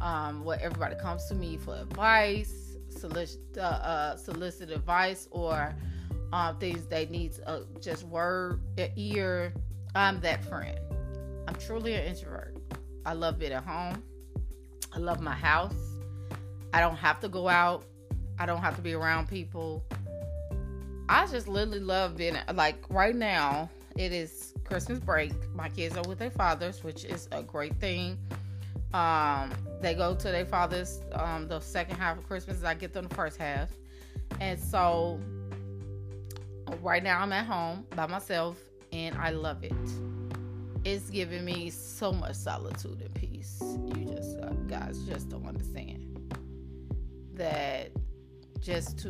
um, 0.00 0.44
where 0.44 0.60
everybody 0.60 0.94
comes 0.96 1.26
to 1.26 1.34
me 1.34 1.56
for 1.56 1.76
advice 1.76 2.76
solicit, 2.88 3.40
uh, 3.56 3.60
uh, 3.60 4.16
solicit 4.16 4.70
advice 4.70 5.28
or 5.30 5.74
uh, 6.32 6.54
things 6.54 6.86
they 6.86 7.06
need 7.06 7.32
uh, 7.46 7.60
just 7.80 8.04
word 8.04 8.60
ear 8.96 9.52
I'm 9.94 10.20
that 10.20 10.42
friend. 10.44 10.78
I'm 11.46 11.54
truly 11.56 11.94
an 11.94 12.04
introvert. 12.04 12.56
I 13.04 13.12
love 13.12 13.38
being 13.38 13.52
at 13.52 13.64
home. 13.64 14.02
I 14.94 14.98
love 14.98 15.20
my 15.20 15.34
house. 15.34 15.74
I 16.72 16.80
don't 16.80 16.96
have 16.96 17.20
to 17.20 17.28
go 17.28 17.48
out. 17.48 17.84
I 18.38 18.46
don't 18.46 18.60
have 18.60 18.76
to 18.76 18.82
be 18.82 18.94
around 18.94 19.28
people. 19.28 19.84
I 21.08 21.26
just 21.26 21.46
literally 21.46 21.80
love 21.80 22.16
being 22.16 22.36
like 22.54 22.82
right 22.88 23.14
now. 23.14 23.68
It 23.96 24.12
is 24.12 24.54
Christmas 24.64 24.98
break. 24.98 25.32
My 25.54 25.68
kids 25.68 25.96
are 25.96 26.08
with 26.08 26.18
their 26.18 26.30
fathers, 26.30 26.82
which 26.82 27.04
is 27.04 27.28
a 27.32 27.42
great 27.42 27.74
thing. 27.76 28.18
Um, 28.94 29.52
they 29.80 29.94
go 29.94 30.14
to 30.14 30.28
their 30.28 30.44
fathers 30.44 31.00
um, 31.12 31.48
the 31.48 31.60
second 31.60 31.96
half 31.96 32.18
of 32.18 32.26
Christmas. 32.26 32.62
I 32.62 32.74
get 32.74 32.92
them 32.92 33.08
the 33.08 33.14
first 33.14 33.38
half, 33.38 33.70
and 34.40 34.58
so 34.58 35.18
right 36.82 37.02
now 37.02 37.20
I'm 37.20 37.32
at 37.32 37.46
home 37.46 37.86
by 37.96 38.06
myself, 38.06 38.58
and 38.92 39.16
I 39.16 39.30
love 39.30 39.64
it. 39.64 39.72
It's 40.84 41.10
giving 41.10 41.44
me 41.44 41.70
so 41.70 42.12
much 42.12 42.34
solitude 42.34 43.00
and 43.00 43.14
peace. 43.14 43.62
You 43.62 44.04
just 44.14 44.38
uh, 44.38 44.50
guys 44.66 44.98
just 45.04 45.28
don't 45.28 45.46
understand 45.46 46.34
that 47.34 47.92
just 48.60 48.98
to 49.00 49.08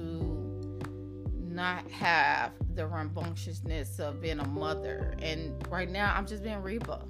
not 1.53 1.89
have 1.91 2.53
the 2.75 2.87
rambunctiousness 2.87 3.99
of 4.01 4.21
being 4.21 4.41
a 4.41 4.49
mother. 4.49 5.15
And 5.21 5.67
right 5.69 5.91
now, 5.91 6.15
I'm 6.17 6.27
just 6.27 6.43
being 6.43 6.63
Reba. 6.63 7.03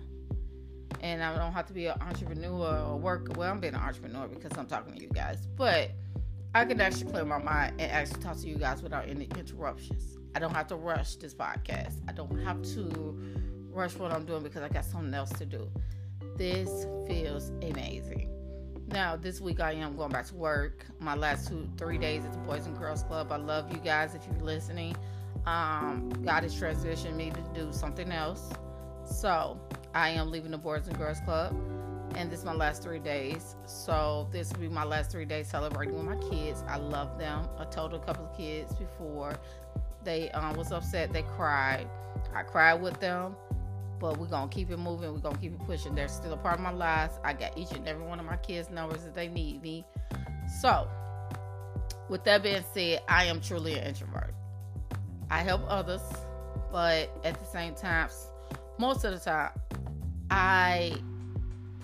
And 1.00 1.22
I 1.22 1.36
don't 1.36 1.52
have 1.52 1.66
to 1.66 1.72
be 1.72 1.86
an 1.86 2.00
entrepreneur 2.00 2.84
or 2.86 2.96
work. 2.98 3.36
Well, 3.36 3.50
I'm 3.50 3.60
being 3.60 3.74
an 3.74 3.80
entrepreneur 3.80 4.28
because 4.28 4.56
I'm 4.56 4.66
talking 4.66 4.94
to 4.94 5.00
you 5.00 5.08
guys. 5.08 5.46
But 5.56 5.90
I 6.54 6.64
can 6.64 6.80
actually 6.80 7.10
clear 7.10 7.24
my 7.24 7.38
mind 7.38 7.80
and 7.80 7.90
actually 7.90 8.22
talk 8.22 8.36
to 8.38 8.48
you 8.48 8.56
guys 8.56 8.82
without 8.82 9.08
any 9.08 9.28
interruptions. 9.36 10.18
I 10.34 10.38
don't 10.38 10.54
have 10.54 10.66
to 10.68 10.76
rush 10.76 11.16
this 11.16 11.34
podcast. 11.34 11.94
I 12.08 12.12
don't 12.12 12.38
have 12.44 12.62
to 12.74 13.16
rush 13.70 13.96
what 13.96 14.12
I'm 14.12 14.24
doing 14.24 14.42
because 14.42 14.62
I 14.62 14.68
got 14.68 14.84
something 14.84 15.14
else 15.14 15.30
to 15.30 15.46
do. 15.46 15.70
This 16.36 16.86
feels 17.06 17.50
amazing. 17.62 18.28
Now, 18.88 19.16
this 19.16 19.40
week 19.40 19.60
I 19.60 19.72
am 19.72 19.96
going 19.96 20.10
back 20.10 20.26
to 20.26 20.34
work. 20.34 20.86
My 21.00 21.14
last 21.14 21.48
two, 21.48 21.68
three 21.78 21.96
days 21.96 22.24
at 22.24 22.32
the 22.32 22.38
Boys 22.40 22.66
and 22.66 22.76
Girls 22.76 23.02
Club. 23.02 23.32
I 23.32 23.36
love 23.36 23.72
you 23.72 23.78
guys 23.78 24.14
if 24.14 24.22
you're 24.26 24.44
listening. 24.44 24.94
Um, 25.46 26.10
God 26.24 26.42
has 26.42 26.54
transitioned 26.54 27.16
me 27.16 27.30
to 27.30 27.60
do 27.60 27.72
something 27.72 28.12
else. 28.12 28.50
So, 29.06 29.58
I 29.94 30.10
am 30.10 30.30
leaving 30.30 30.50
the 30.50 30.58
Boys 30.58 30.88
and 30.88 30.96
Girls 30.98 31.20
Club. 31.20 31.54
And 32.14 32.30
this 32.30 32.40
is 32.40 32.44
my 32.44 32.54
last 32.54 32.82
three 32.82 32.98
days. 32.98 33.56
So, 33.64 34.28
this 34.32 34.52
will 34.52 34.60
be 34.60 34.68
my 34.68 34.84
last 34.84 35.10
three 35.10 35.24
days 35.24 35.48
celebrating 35.48 35.94
with 35.94 36.04
my 36.04 36.16
kids. 36.28 36.62
I 36.68 36.76
love 36.76 37.18
them. 37.18 37.48
I 37.58 37.64
told 37.64 37.94
a 37.94 37.98
couple 37.98 38.26
of 38.26 38.36
kids 38.36 38.74
before 38.74 39.34
they 40.04 40.30
um, 40.32 40.56
was 40.56 40.72
upset. 40.72 41.12
They 41.12 41.22
cried. 41.22 41.88
I 42.34 42.42
cried 42.42 42.82
with 42.82 43.00
them 43.00 43.34
but 44.02 44.18
we're 44.18 44.26
gonna 44.26 44.48
keep 44.48 44.68
it 44.68 44.78
moving. 44.78 45.12
We're 45.12 45.20
gonna 45.20 45.38
keep 45.38 45.52
it 45.52 45.64
pushing. 45.64 45.94
They're 45.94 46.08
still 46.08 46.32
a 46.32 46.36
part 46.36 46.56
of 46.56 46.60
my 46.60 46.72
lives. 46.72 47.14
I 47.22 47.32
got 47.34 47.56
each 47.56 47.70
and 47.70 47.86
every 47.86 48.04
one 48.04 48.18
of 48.18 48.26
my 48.26 48.36
kids' 48.36 48.68
numbers 48.68 49.04
that 49.04 49.14
they 49.14 49.28
need 49.28 49.62
me. 49.62 49.86
So, 50.60 50.88
with 52.08 52.24
that 52.24 52.42
being 52.42 52.64
said, 52.74 53.02
I 53.08 53.26
am 53.26 53.40
truly 53.40 53.78
an 53.78 53.86
introvert. 53.86 54.34
I 55.30 55.42
help 55.42 55.62
others, 55.68 56.02
but 56.72 57.16
at 57.24 57.38
the 57.38 57.46
same 57.46 57.76
time, 57.76 58.08
most 58.76 59.04
of 59.04 59.12
the 59.12 59.20
time, 59.20 59.50
I 60.32 60.94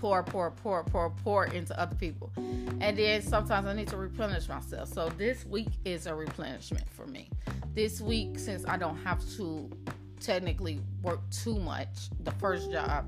pour, 0.01 0.23
pour, 0.23 0.51
pour, 0.51 0.83
pour, 0.85 1.11
pour 1.11 1.45
into 1.45 1.79
other 1.79 1.95
people. 1.97 2.33
And 2.81 2.97
then 2.97 3.21
sometimes 3.21 3.67
I 3.67 3.75
need 3.75 3.89
to 3.89 3.99
replenish 3.99 4.49
myself. 4.49 4.89
So 4.89 5.11
this 5.11 5.45
week 5.45 5.69
is 5.85 6.07
a 6.07 6.15
replenishment 6.15 6.89
for 6.89 7.07
me. 7.07 7.29
This 7.75 8.01
week, 8.01 8.39
since 8.39 8.65
I 8.67 8.79
don't 8.79 8.97
have 9.05 9.21
to 9.37 9.69
technically 10.21 10.81
work 11.03 11.21
too 11.31 11.59
much. 11.59 12.09
The 12.25 12.31
first 12.33 12.73
job, 12.73 13.05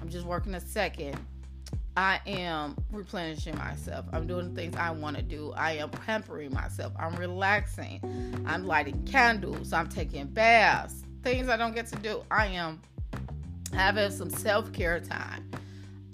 I'm 0.00 0.08
just 0.08 0.26
working 0.26 0.54
a 0.54 0.60
second. 0.60 1.18
I 1.96 2.20
am 2.24 2.76
replenishing 2.92 3.58
myself. 3.58 4.06
I'm 4.12 4.28
doing 4.28 4.54
things 4.54 4.76
I 4.76 4.92
want 4.92 5.16
to 5.16 5.22
do. 5.22 5.52
I 5.56 5.72
am 5.72 5.90
pampering 5.90 6.52
myself. 6.52 6.92
I'm 6.98 7.16
relaxing. 7.16 8.00
I'm 8.46 8.64
lighting 8.64 9.04
candles. 9.06 9.72
I'm 9.72 9.88
taking 9.88 10.26
baths. 10.26 11.02
Things 11.24 11.48
I 11.48 11.56
don't 11.56 11.74
get 11.74 11.86
to 11.88 11.96
do. 11.96 12.22
I 12.30 12.46
am 12.46 12.80
having 13.74 14.10
some 14.10 14.30
self 14.30 14.72
care 14.72 15.00
time. 15.00 15.50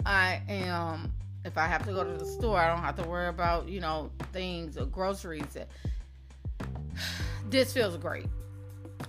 I 0.05 0.41
am, 0.49 1.13
if 1.45 1.57
I 1.57 1.67
have 1.67 1.85
to 1.85 1.93
go 1.93 2.03
to 2.03 2.17
the 2.17 2.25
store, 2.25 2.59
I 2.59 2.67
don't 2.67 2.83
have 2.83 2.95
to 2.97 3.03
worry 3.07 3.27
about, 3.27 3.69
you 3.69 3.79
know, 3.79 4.11
things 4.33 4.77
or 4.77 4.85
groceries. 4.85 5.57
This 7.49 7.73
feels 7.73 7.97
great. 7.97 8.27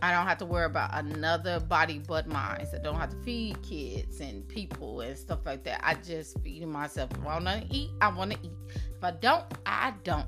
I 0.00 0.10
don't 0.10 0.26
have 0.26 0.38
to 0.38 0.46
worry 0.46 0.64
about 0.64 0.90
another 0.94 1.60
body 1.60 2.02
but 2.04 2.26
mine. 2.26 2.66
So 2.68 2.78
I 2.78 2.82
don't 2.82 2.96
have 2.96 3.10
to 3.10 3.16
feed 3.22 3.62
kids 3.62 4.20
and 4.20 4.46
people 4.48 5.00
and 5.00 5.16
stuff 5.16 5.46
like 5.46 5.62
that. 5.62 5.80
I 5.84 5.94
just 5.94 6.40
feed 6.40 6.66
myself. 6.66 7.10
If 7.12 7.20
I 7.20 7.38
want 7.38 7.46
to 7.46 7.64
eat, 7.70 7.90
I 8.00 8.08
want 8.08 8.32
to 8.32 8.38
eat. 8.42 8.50
If 8.74 9.04
I 9.04 9.12
don't, 9.12 9.44
I 9.64 9.94
don't. 10.02 10.26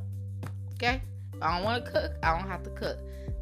Okay? 0.74 1.02
If 1.32 1.42
I 1.42 1.56
don't 1.56 1.64
want 1.64 1.84
to 1.84 1.90
cook, 1.90 2.12
I 2.22 2.38
don't 2.38 2.48
have 2.48 2.62
to 2.62 2.70
cook. 2.70 2.98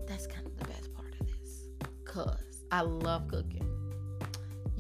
That's 0.07 0.27
kind 0.27 0.47
of 0.47 0.57
the 0.59 0.65
best 0.65 0.95
part 0.95 1.15
of 1.21 1.27
this. 1.27 1.69
Because 2.03 2.65
I 2.71 2.81
love 2.81 3.29
cooking. 3.29 3.62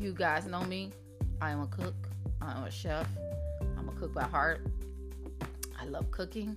You 0.02 0.12
guys 0.12 0.46
know 0.46 0.64
me. 0.64 0.90
I 1.40 1.52
am 1.52 1.60
a 1.60 1.68
cook. 1.68 1.94
I 2.40 2.50
am 2.56 2.64
a 2.64 2.70
chef. 2.72 3.06
I'm 3.78 3.88
a 3.88 3.92
cook 3.92 4.12
by 4.12 4.24
heart. 4.24 4.66
I 5.80 5.84
love 5.84 6.10
cooking. 6.10 6.56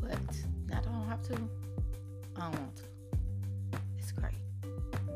But 0.00 0.18
I 0.74 0.80
don't 0.80 1.06
have 1.06 1.22
to. 1.28 1.34
I 2.34 2.40
don't 2.40 2.58
want 2.58 2.76
to. 2.76 2.82
It's 4.00 4.10
great. 4.10 4.34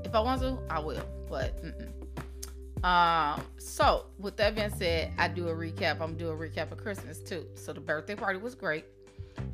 If 0.05 0.15
I 0.15 0.21
want 0.21 0.43
to, 0.43 0.59
I 0.71 0.79
will. 0.79 1.03
But 1.29 1.61
mm-mm. 1.61 2.85
um, 2.85 3.43
so 3.59 4.07
with 4.21 4.37
that 4.37 4.55
being 4.55 4.71
said, 4.71 5.11
I 5.19 5.27
do 5.27 5.49
a 5.49 5.53
recap. 5.53 6.01
I'm 6.01 6.15
doing 6.15 6.35
a 6.35 6.37
recap 6.37 6.71
of 6.71 6.79
Christmas 6.79 7.19
too. 7.19 7.47
So 7.57 7.73
the 7.73 7.81
birthday 7.81 8.15
party 8.15 8.39
was 8.39 8.55
great. 8.55 8.85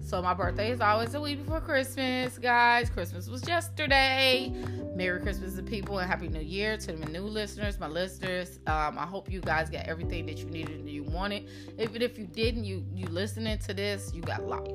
So 0.05 0.21
my 0.21 0.35
birthday 0.35 0.71
is 0.71 0.83
always 0.83 1.15
a 1.15 1.21
week 1.21 1.39
before 1.39 1.63
Christmas, 1.63 2.37
guys. 2.37 2.91
Christmas 2.91 3.27
was 3.27 3.49
yesterday. 3.49 4.53
Merry 4.95 5.19
Christmas 5.19 5.55
to 5.55 5.63
people 5.63 5.99
and 5.99 6.09
Happy 6.09 6.29
New 6.29 6.43
Year 6.43 6.77
to 6.77 6.93
my 6.99 7.07
new 7.07 7.23
listeners, 7.23 7.81
my 7.81 7.89
listeners. 7.89 8.59
Um, 8.67 8.99
I 8.99 9.07
hope 9.07 9.33
you 9.33 9.41
guys 9.41 9.71
got 9.71 9.87
everything 9.87 10.27
that 10.27 10.37
you 10.37 10.45
needed 10.45 10.81
and 10.81 10.91
you 10.91 11.05
wanted. 11.05 11.49
Even 11.79 12.03
if 12.03 12.19
you 12.19 12.27
didn't, 12.27 12.65
you 12.65 12.85
you 12.93 13.07
listening 13.07 13.57
to 13.61 13.73
this, 13.73 14.13
you 14.15 14.21
got 14.21 14.47
life. 14.47 14.67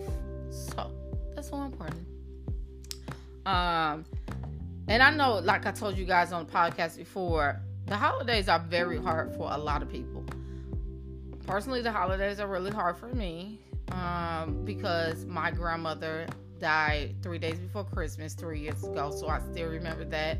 So 0.50 0.92
that's 1.36 1.50
so 1.50 1.62
important. 1.62 2.08
Um, 3.46 4.06
and 4.88 5.04
I 5.04 5.12
know, 5.12 5.36
like 5.36 5.68
I 5.68 5.72
told 5.72 5.96
you 5.96 6.06
guys 6.06 6.32
on 6.34 6.48
the 6.48 6.52
podcast 6.52 6.98
before, 6.98 7.62
the 7.86 7.96
holidays 7.96 8.50
are 8.50 8.60
very 8.68 8.98
hard 8.98 9.36
for 9.36 9.48
a 9.52 9.58
lot 9.60 9.84
of 9.84 9.92
people. 9.92 10.26
Personally, 11.46 11.84
the 11.84 11.92
holidays 11.92 12.40
are 12.40 12.48
really 12.48 12.72
hard 12.72 12.98
for 12.98 13.10
me 13.10 13.60
um, 13.92 14.64
because 14.66 15.26
my 15.26 15.52
grandmother 15.52 16.28
died 16.60 17.16
three 17.22 17.40
days 17.40 17.60
before 17.60 17.84
Christmas 17.84 18.34
three 18.34 18.60
years 18.60 18.84
ago. 18.84 19.12
So 19.12 19.28
I 19.28 19.40
still 19.40 19.70
remember 19.70 20.06
that. 20.06 20.40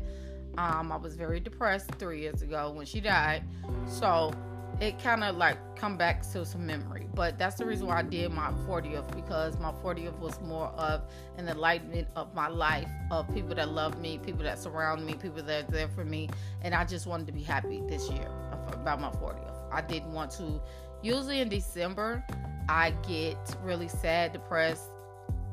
Um, 0.58 0.92
I 0.92 0.96
was 0.96 1.14
very 1.14 1.40
depressed 1.40 1.90
three 1.94 2.20
years 2.20 2.42
ago 2.42 2.72
when 2.72 2.86
she 2.86 3.00
died. 3.00 3.44
So 3.86 4.32
it 4.80 4.98
kind 4.98 5.22
of 5.22 5.36
like 5.36 5.58
come 5.76 5.96
back 5.96 6.22
to 6.32 6.44
some 6.44 6.66
memory. 6.66 7.06
But 7.14 7.38
that's 7.38 7.56
the 7.56 7.66
reason 7.66 7.86
why 7.86 7.98
I 7.98 8.02
did 8.02 8.32
my 8.32 8.50
40th 8.66 9.14
because 9.14 9.58
my 9.58 9.72
40th 9.72 10.18
was 10.18 10.40
more 10.40 10.68
of 10.68 11.02
an 11.36 11.48
enlightenment 11.48 12.08
of 12.16 12.34
my 12.34 12.48
life, 12.48 12.88
of 13.10 13.32
people 13.34 13.54
that 13.54 13.70
love 13.70 14.00
me, 14.00 14.18
people 14.18 14.42
that 14.44 14.58
surround 14.58 15.04
me, 15.04 15.14
people 15.14 15.42
that 15.42 15.68
are 15.68 15.70
there 15.70 15.88
for 15.88 16.04
me, 16.04 16.28
and 16.62 16.74
I 16.74 16.84
just 16.84 17.06
wanted 17.06 17.26
to 17.26 17.32
be 17.32 17.42
happy 17.42 17.82
this 17.88 18.08
year 18.10 18.28
about 18.72 19.00
my 19.00 19.10
40th. 19.10 19.54
I 19.70 19.82
didn't 19.82 20.12
want 20.12 20.30
to. 20.32 20.60
Usually 21.02 21.40
in 21.40 21.48
December, 21.48 22.24
I 22.68 22.92
get 23.06 23.38
really 23.62 23.88
sad, 23.88 24.32
depressed. 24.32 24.90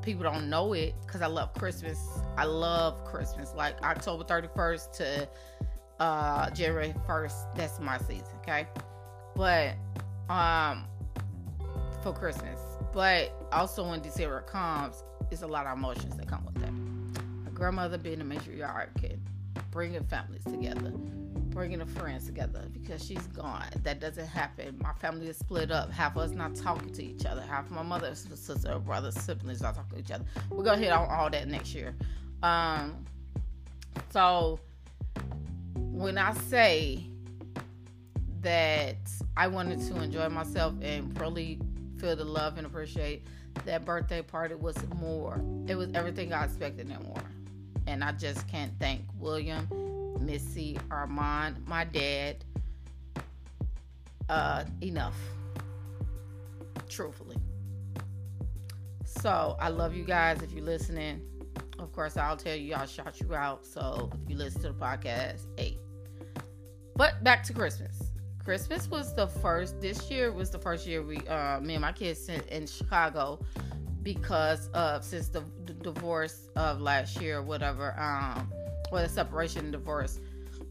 People 0.02 0.24
don't 0.24 0.50
know 0.50 0.74
it 0.74 0.94
because 1.06 1.22
I 1.22 1.28
love 1.28 1.54
Christmas. 1.54 2.00
I 2.38 2.46
love 2.46 3.04
Christmas. 3.06 3.54
Like 3.56 3.82
October 3.84 4.24
31st 4.24 4.92
to 4.98 5.30
uh 6.00 6.50
January 6.52 6.94
1st, 7.08 7.56
that's 7.56 7.80
my 7.80 7.98
season, 7.98 8.28
okay? 8.42 8.68
but 9.38 9.76
um 10.30 10.84
for 12.02 12.12
Christmas. 12.14 12.60
But 12.92 13.32
also 13.52 13.88
when 13.88 14.02
December 14.02 14.42
comes, 14.42 15.04
it's 15.32 15.44
a 15.44 15.48
lot 15.48 15.68
of 15.68 15.78
emotions 15.78 16.18
that 16.18 16.28
come 16.28 16.46
with 16.46 16.56
that. 16.56 16.72
My 16.72 17.52
grandmother 17.52 17.98
being 17.98 18.20
a 18.20 18.26
matriarch 18.26 19.04
and 19.04 19.22
bringing 19.72 20.04
families 20.04 20.44
together, 20.44 20.92
bringing 21.58 21.80
the 21.80 21.86
friends 21.88 22.28
together 22.28 22.68
because 22.72 23.04
she's 23.04 23.26
gone. 23.30 23.66
That 23.82 24.00
doesn't 24.00 24.28
happen. 24.28 24.78
My 24.80 24.94
family 24.94 25.28
is 25.28 25.38
split 25.38 25.72
up. 25.72 25.92
Half 25.92 26.16
of 26.16 26.22
us 26.22 26.30
not 26.30 26.54
talking 26.54 26.94
to 26.94 27.04
each 27.04 27.26
other. 27.26 27.42
Half 27.42 27.72
my 27.72 27.82
mother's 27.82 28.28
sister, 28.36 28.78
brother, 28.78 29.10
siblings 29.10 29.64
not 29.64 29.74
talking 29.74 29.98
to 29.98 30.00
each 30.04 30.12
other. 30.12 30.24
We're 30.52 30.64
gonna 30.64 30.78
hit 30.78 30.92
on 30.92 31.10
all 31.10 31.32
that 31.32 31.48
next 31.48 31.74
year. 31.74 31.96
Um, 32.44 33.04
so 34.12 34.60
when 35.76 36.20
I 36.20 36.36
say 36.36 37.04
that 38.42 38.98
I 39.36 39.48
wanted 39.48 39.80
to 39.88 40.00
enjoy 40.04 40.30
myself 40.30 40.76
and 40.84 41.20
really 41.20 41.60
feel 41.98 42.16
the 42.16 42.24
love 42.24 42.60
and 42.60 42.68
appreciate 42.68 43.26
that 43.66 43.84
birthday 43.84 44.22
party 44.22 44.54
was 44.54 44.78
more. 45.02 45.42
It 45.66 45.74
was 45.74 45.90
everything 45.96 46.34
I 46.34 46.44
expected 46.46 46.88
and 46.88 47.04
more. 47.04 47.24
And 47.88 48.04
I 48.04 48.12
just 48.12 48.48
can't 48.48 48.74
thank 48.80 49.02
William 49.18 49.68
Missy, 50.20 50.78
Armand, 50.92 51.68
my 51.68 51.84
dad, 51.84 52.44
uh, 54.30 54.66
enough. 54.82 55.18
Truthfully. 56.90 57.38
So 59.06 59.58
I 59.60 59.70
love 59.70 59.94
you 59.94 60.04
guys. 60.04 60.42
If 60.42 60.52
you're 60.52 60.64
listening, 60.64 61.22
of 61.80 61.92
course 61.92 62.18
I'll 62.18 62.38
tell 62.38 62.56
you 62.56 62.76
I'll 62.76 62.86
shout 62.86 63.20
you 63.20 63.34
out. 63.36 63.66
So 63.66 64.10
if 64.24 64.30
you 64.30 64.38
listen 64.38 64.62
to 64.62 64.70
the 64.70 64.74
podcast, 64.74 65.46
hey. 65.58 65.78
But 66.96 67.24
back 67.24 67.44
to 67.44 67.54
Christmas. 67.54 68.02
Christmas 68.44 68.90
was 68.90 69.14
the 69.14 69.28
first. 69.28 69.82
This 69.82 70.10
year 70.10 70.32
was 70.32 70.50
the 70.50 70.60
first 70.60 70.88
year 70.88 71.04
we, 71.04 71.18
uh, 71.28 71.60
me 71.60 71.74
and 71.74 71.82
my 71.82 71.92
kids 71.92 72.20
sent 72.20 72.48
in 72.48 72.66
Chicago 72.66 73.40
because 74.04 74.70
of 74.70 75.04
since 75.04 75.28
the, 75.28 75.44
the 75.66 75.74
divorce 75.74 76.48
of 76.56 76.80
last 76.80 77.20
year, 77.22 77.40
or 77.40 77.42
whatever, 77.42 77.94
um, 78.00 78.50
or 78.92 79.02
the 79.02 79.10
separation 79.10 79.62
and 79.62 79.72
divorce 79.72 80.20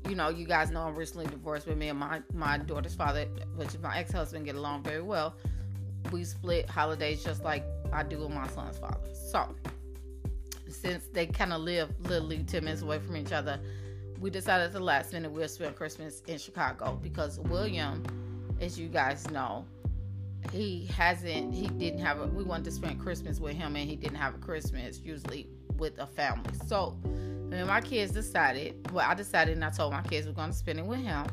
you 0.08 0.14
know, 0.14 0.28
you 0.28 0.46
guys 0.46 0.70
know 0.70 0.82
I'm 0.82 0.94
recently 0.94 1.26
divorced 1.26 1.66
with 1.66 1.76
me 1.76 1.88
and 1.88 1.98
my, 1.98 2.22
my 2.32 2.58
daughter's 2.58 2.94
father, 2.94 3.26
which 3.56 3.68
is 3.68 3.80
my 3.80 3.98
ex 3.98 4.12
husband, 4.12 4.44
get 4.44 4.54
along 4.54 4.82
very 4.82 5.02
well. 5.02 5.34
We 6.12 6.24
split 6.24 6.68
holidays 6.68 7.24
just 7.24 7.42
like 7.42 7.64
I 7.92 8.02
do 8.02 8.18
with 8.18 8.30
my 8.30 8.46
son's 8.48 8.78
father. 8.78 9.08
So, 9.30 9.54
since 10.68 11.06
they 11.12 11.26
kind 11.26 11.52
of 11.52 11.62
live 11.62 11.90
literally 12.08 12.44
10 12.44 12.64
minutes 12.64 12.82
away 12.82 12.98
from 12.98 13.16
each 13.16 13.32
other, 13.32 13.58
we 14.20 14.30
decided 14.30 14.72
the 14.72 14.80
last 14.80 15.12
minute 15.12 15.30
we'll 15.30 15.48
spend 15.48 15.74
Christmas 15.74 16.22
in 16.26 16.38
Chicago 16.38 16.98
because 17.02 17.40
William, 17.40 18.04
as 18.60 18.78
you 18.78 18.88
guys 18.88 19.28
know, 19.30 19.64
he 20.52 20.86
hasn't, 20.86 21.52
he 21.52 21.66
didn't 21.66 22.00
have 22.00 22.20
a, 22.20 22.26
we 22.26 22.44
wanted 22.44 22.64
to 22.66 22.70
spend 22.70 23.00
Christmas 23.00 23.40
with 23.40 23.56
him 23.56 23.74
and 23.74 23.88
he 23.88 23.96
didn't 23.96 24.16
have 24.16 24.34
a 24.36 24.38
Christmas 24.38 25.00
usually 25.00 25.48
with 25.78 25.98
a 25.98 26.06
family. 26.06 26.52
So, 26.66 26.96
and 27.52 27.66
my 27.66 27.80
kids 27.80 28.12
decided, 28.12 28.90
well, 28.92 29.08
I 29.08 29.14
decided 29.14 29.54
and 29.54 29.64
I 29.64 29.70
told 29.70 29.92
my 29.92 30.02
kids 30.02 30.26
we're 30.26 30.32
going 30.32 30.50
to 30.50 30.56
spend 30.56 30.78
it 30.78 30.86
with 30.86 31.00
him. 31.00 31.26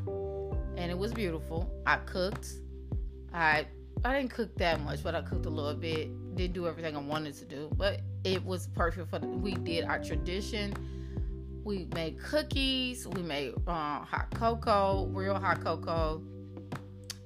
And 0.78 0.92
it 0.92 0.98
was 0.98 1.14
beautiful. 1.14 1.72
I 1.86 1.98
cooked. 1.98 2.48
I 3.34 3.66
I 4.06 4.14
didn't 4.14 4.32
cook 4.32 4.56
that 4.58 4.82
much, 4.82 5.02
but 5.02 5.16
I 5.16 5.22
cooked 5.22 5.46
a 5.46 5.50
little 5.50 5.74
bit. 5.74 6.10
Didn't 6.36 6.54
do 6.54 6.68
everything 6.68 6.96
I 6.96 7.00
wanted 7.00 7.36
to 7.36 7.46
do, 7.46 7.70
but 7.78 8.02
it 8.24 8.44
was 8.44 8.68
perfect 8.68 9.10
for. 9.10 9.20
The, 9.20 9.28
we 9.28 9.54
did 9.54 9.86
our 9.86 10.04
tradition. 10.04 10.74
We 11.64 11.88
made 11.94 12.22
cookies. 12.22 13.08
We 13.08 13.22
made 13.22 13.54
uh, 13.68 14.04
hot 14.04 14.28
cocoa, 14.34 15.06
real 15.12 15.36
hot 15.36 15.64
cocoa. 15.64 16.22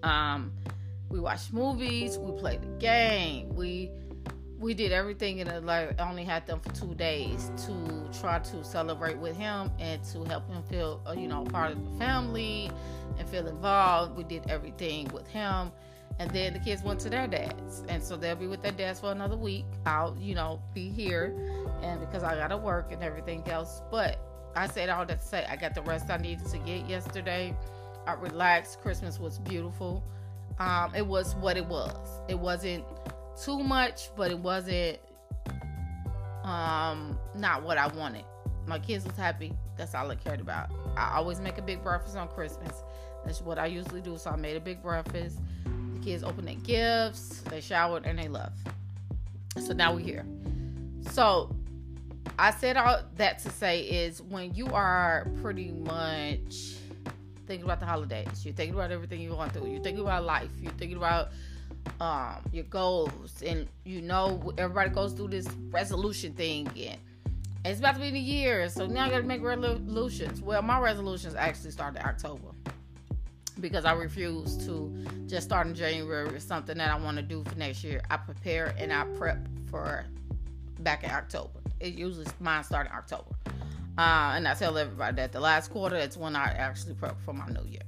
Um, 0.04 0.54
we 1.10 1.20
watched 1.20 1.52
movies. 1.52 2.18
We 2.20 2.38
played 2.40 2.62
the 2.62 2.80
game. 2.80 3.56
We 3.56 3.92
we 4.60 4.74
did 4.74 4.92
everything 4.92 5.42
and 5.42 5.66
like 5.66 6.00
I 6.00 6.10
only 6.10 6.24
had 6.24 6.46
them 6.48 6.60
for 6.60 6.72
two 6.74 6.96
days 6.96 7.52
to 7.66 8.20
try 8.20 8.40
to 8.40 8.64
celebrate 8.64 9.18
with 9.18 9.38
him 9.38 9.72
and 9.80 10.04
to 10.06 10.24
help 10.24 10.50
him 10.50 10.64
feel 10.64 11.02
uh, 11.08 11.12
you 11.12 11.28
know 11.28 11.44
part 11.46 11.72
of 11.72 11.92
the 11.92 12.00
family 12.00 12.72
and 13.20 13.30
feel 13.30 13.48
involved. 13.48 14.18
We 14.18 14.24
did 14.24 14.50
everything 14.50 15.10
with 15.14 15.28
him. 15.28 15.72
And 16.20 16.32
then 16.32 16.54
the 16.54 16.60
kids 16.60 16.82
went 16.82 17.00
to 17.02 17.10
their 17.10 17.28
dads. 17.28 17.84
And 17.90 18.02
so 18.02 18.18
they'll 18.18 18.36
be 18.36 18.48
with 18.48 18.64
their 18.64 18.72
dads 18.72 19.00
for 19.00 19.12
another 19.12 19.38
week. 19.38 19.66
I'll 19.86 20.18
you 20.20 20.34
know 20.34 20.62
be 20.74 20.90
here 20.90 21.36
and 21.84 22.00
because 22.00 22.24
i 22.24 22.36
gotta 22.36 22.58
work 22.58 22.92
and 22.92 23.04
everything 23.04 23.48
else. 23.48 23.82
But 23.92 24.20
i 24.56 24.66
said 24.68 24.90
all 24.90 25.06
that 25.06 25.22
to 25.22 25.28
say 25.28 25.46
i 25.50 25.56
got 25.56 25.76
the 25.76 25.84
rest 25.84 26.10
i 26.10 26.18
needed 26.18 26.48
to 26.48 26.58
get 26.60 26.90
yesterday. 26.90 27.56
I 28.08 28.14
relaxed. 28.14 28.80
Christmas 28.82 29.20
was 29.20 29.38
beautiful. 29.38 30.02
Um, 30.60 30.96
it 30.96 31.06
was 31.06 31.36
what 31.36 31.58
it 31.58 31.66
was. 31.66 32.22
It 32.30 32.40
wasn't 32.40 32.86
too 33.44 33.60
much, 33.60 34.10
but 34.16 34.32
it 34.32 34.40
wasn't 34.40 35.00
um 36.44 37.18
not 37.36 37.64
what 37.64 37.78
I 37.78 37.88
wanted. 37.88 38.26
My 38.66 38.80
kids 38.80 39.06
was 39.06 39.16
happy. 39.16 39.54
That's 39.78 39.94
all 39.96 40.10
I 40.10 40.16
cared 40.16 40.42
about. 40.42 40.72
I 40.96 41.16
always 41.16 41.40
make 41.40 41.58
a 41.58 41.62
big 41.62 41.84
breakfast 41.84 42.18
on 42.18 42.28
Christmas. 42.30 42.84
That's 43.26 43.42
what 43.42 43.60
I 43.60 43.68
usually 43.68 44.02
do. 44.02 44.18
So 44.18 44.32
I 44.32 44.36
made 44.36 44.58
a 44.58 44.60
big 44.60 44.82
breakfast. 44.82 45.40
The 45.94 46.00
kids 46.00 46.24
opened 46.24 46.48
their 46.48 46.56
gifts, 46.56 47.42
they 47.50 47.62
showered, 47.62 48.06
and 48.06 48.18
they 48.18 48.28
left. 48.28 48.58
So 49.60 49.74
now 49.74 49.94
we're 49.94 50.00
here. 50.00 50.26
So 51.12 51.56
I 52.40 52.52
said 52.52 52.78
all 52.78 53.02
that 53.16 53.40
to 53.40 53.50
say 53.50 53.82
is 53.82 54.22
when 54.22 54.54
you 54.54 54.68
are 54.68 55.28
pretty 55.42 55.72
much 55.72 56.76
thinking 57.48 57.64
about 57.64 57.80
the 57.80 57.86
holidays, 57.86 58.46
you're 58.46 58.54
thinking 58.54 58.76
about 58.76 58.92
everything 58.92 59.22
you're 59.22 59.36
going 59.36 59.50
through, 59.50 59.68
you're 59.72 59.82
thinking 59.82 60.04
about 60.04 60.26
life, 60.26 60.52
you're 60.60 60.72
thinking 60.74 60.98
about 60.98 61.30
um, 62.00 62.36
your 62.52 62.66
goals, 62.66 63.42
and 63.46 63.68
you 63.84 64.02
know 64.02 64.54
everybody 64.58 64.90
goes 64.90 65.14
through 65.14 65.30
this 65.30 65.48
resolution 65.72 66.34
thing 66.34 66.68
again. 66.68 66.98
It's 67.66 67.80
about 67.80 67.96
to 67.96 68.02
be 68.02 68.12
the 68.12 68.20
year, 68.20 68.70
so 68.70 68.86
now 68.86 69.06
I 69.06 69.10
got 69.10 69.18
to 69.18 69.24
make 69.24 69.42
resolutions. 69.42 70.42
Well, 70.42 70.62
my 70.62 70.80
resolutions 70.80 71.36
actually 71.36 71.72
started 71.72 72.06
October 72.06 72.50
because 73.60 73.84
I 73.84 73.94
refuse 73.94 74.56
to 74.66 74.94
just 75.26 75.48
start 75.48 75.68
in 75.68 75.76
January 75.76 76.32
with 76.32 76.44
something 76.44 76.78
that 76.78 76.92
I 76.92 77.00
want 77.00 77.18
to 77.18 77.24
do 77.24 77.44
for 77.44 77.58
next 77.58 77.84
year. 77.84 78.02
I 78.10 78.18
prepare 78.18 78.76
and 78.78 78.94
I 78.94 79.06
prep 79.18 79.40
for 79.70 80.06
back 80.80 81.04
in 81.04 81.10
October. 81.10 81.60
It 81.80 81.96
usually 81.96 82.28
mine 82.40 82.64
start 82.64 82.88
in 82.88 82.94
October, 82.94 83.36
uh, 83.98 84.34
and 84.36 84.48
I 84.48 84.54
tell 84.54 84.78
everybody 84.78 85.16
that 85.18 85.32
the 85.32 85.40
last 85.40 85.70
quarter 85.70 85.96
it's 85.96 86.16
when 86.16 86.36
I 86.36 86.46
actually 86.52 86.94
prep 86.94 87.20
for 87.26 87.34
my 87.34 87.48
new 87.48 87.70
year, 87.70 87.82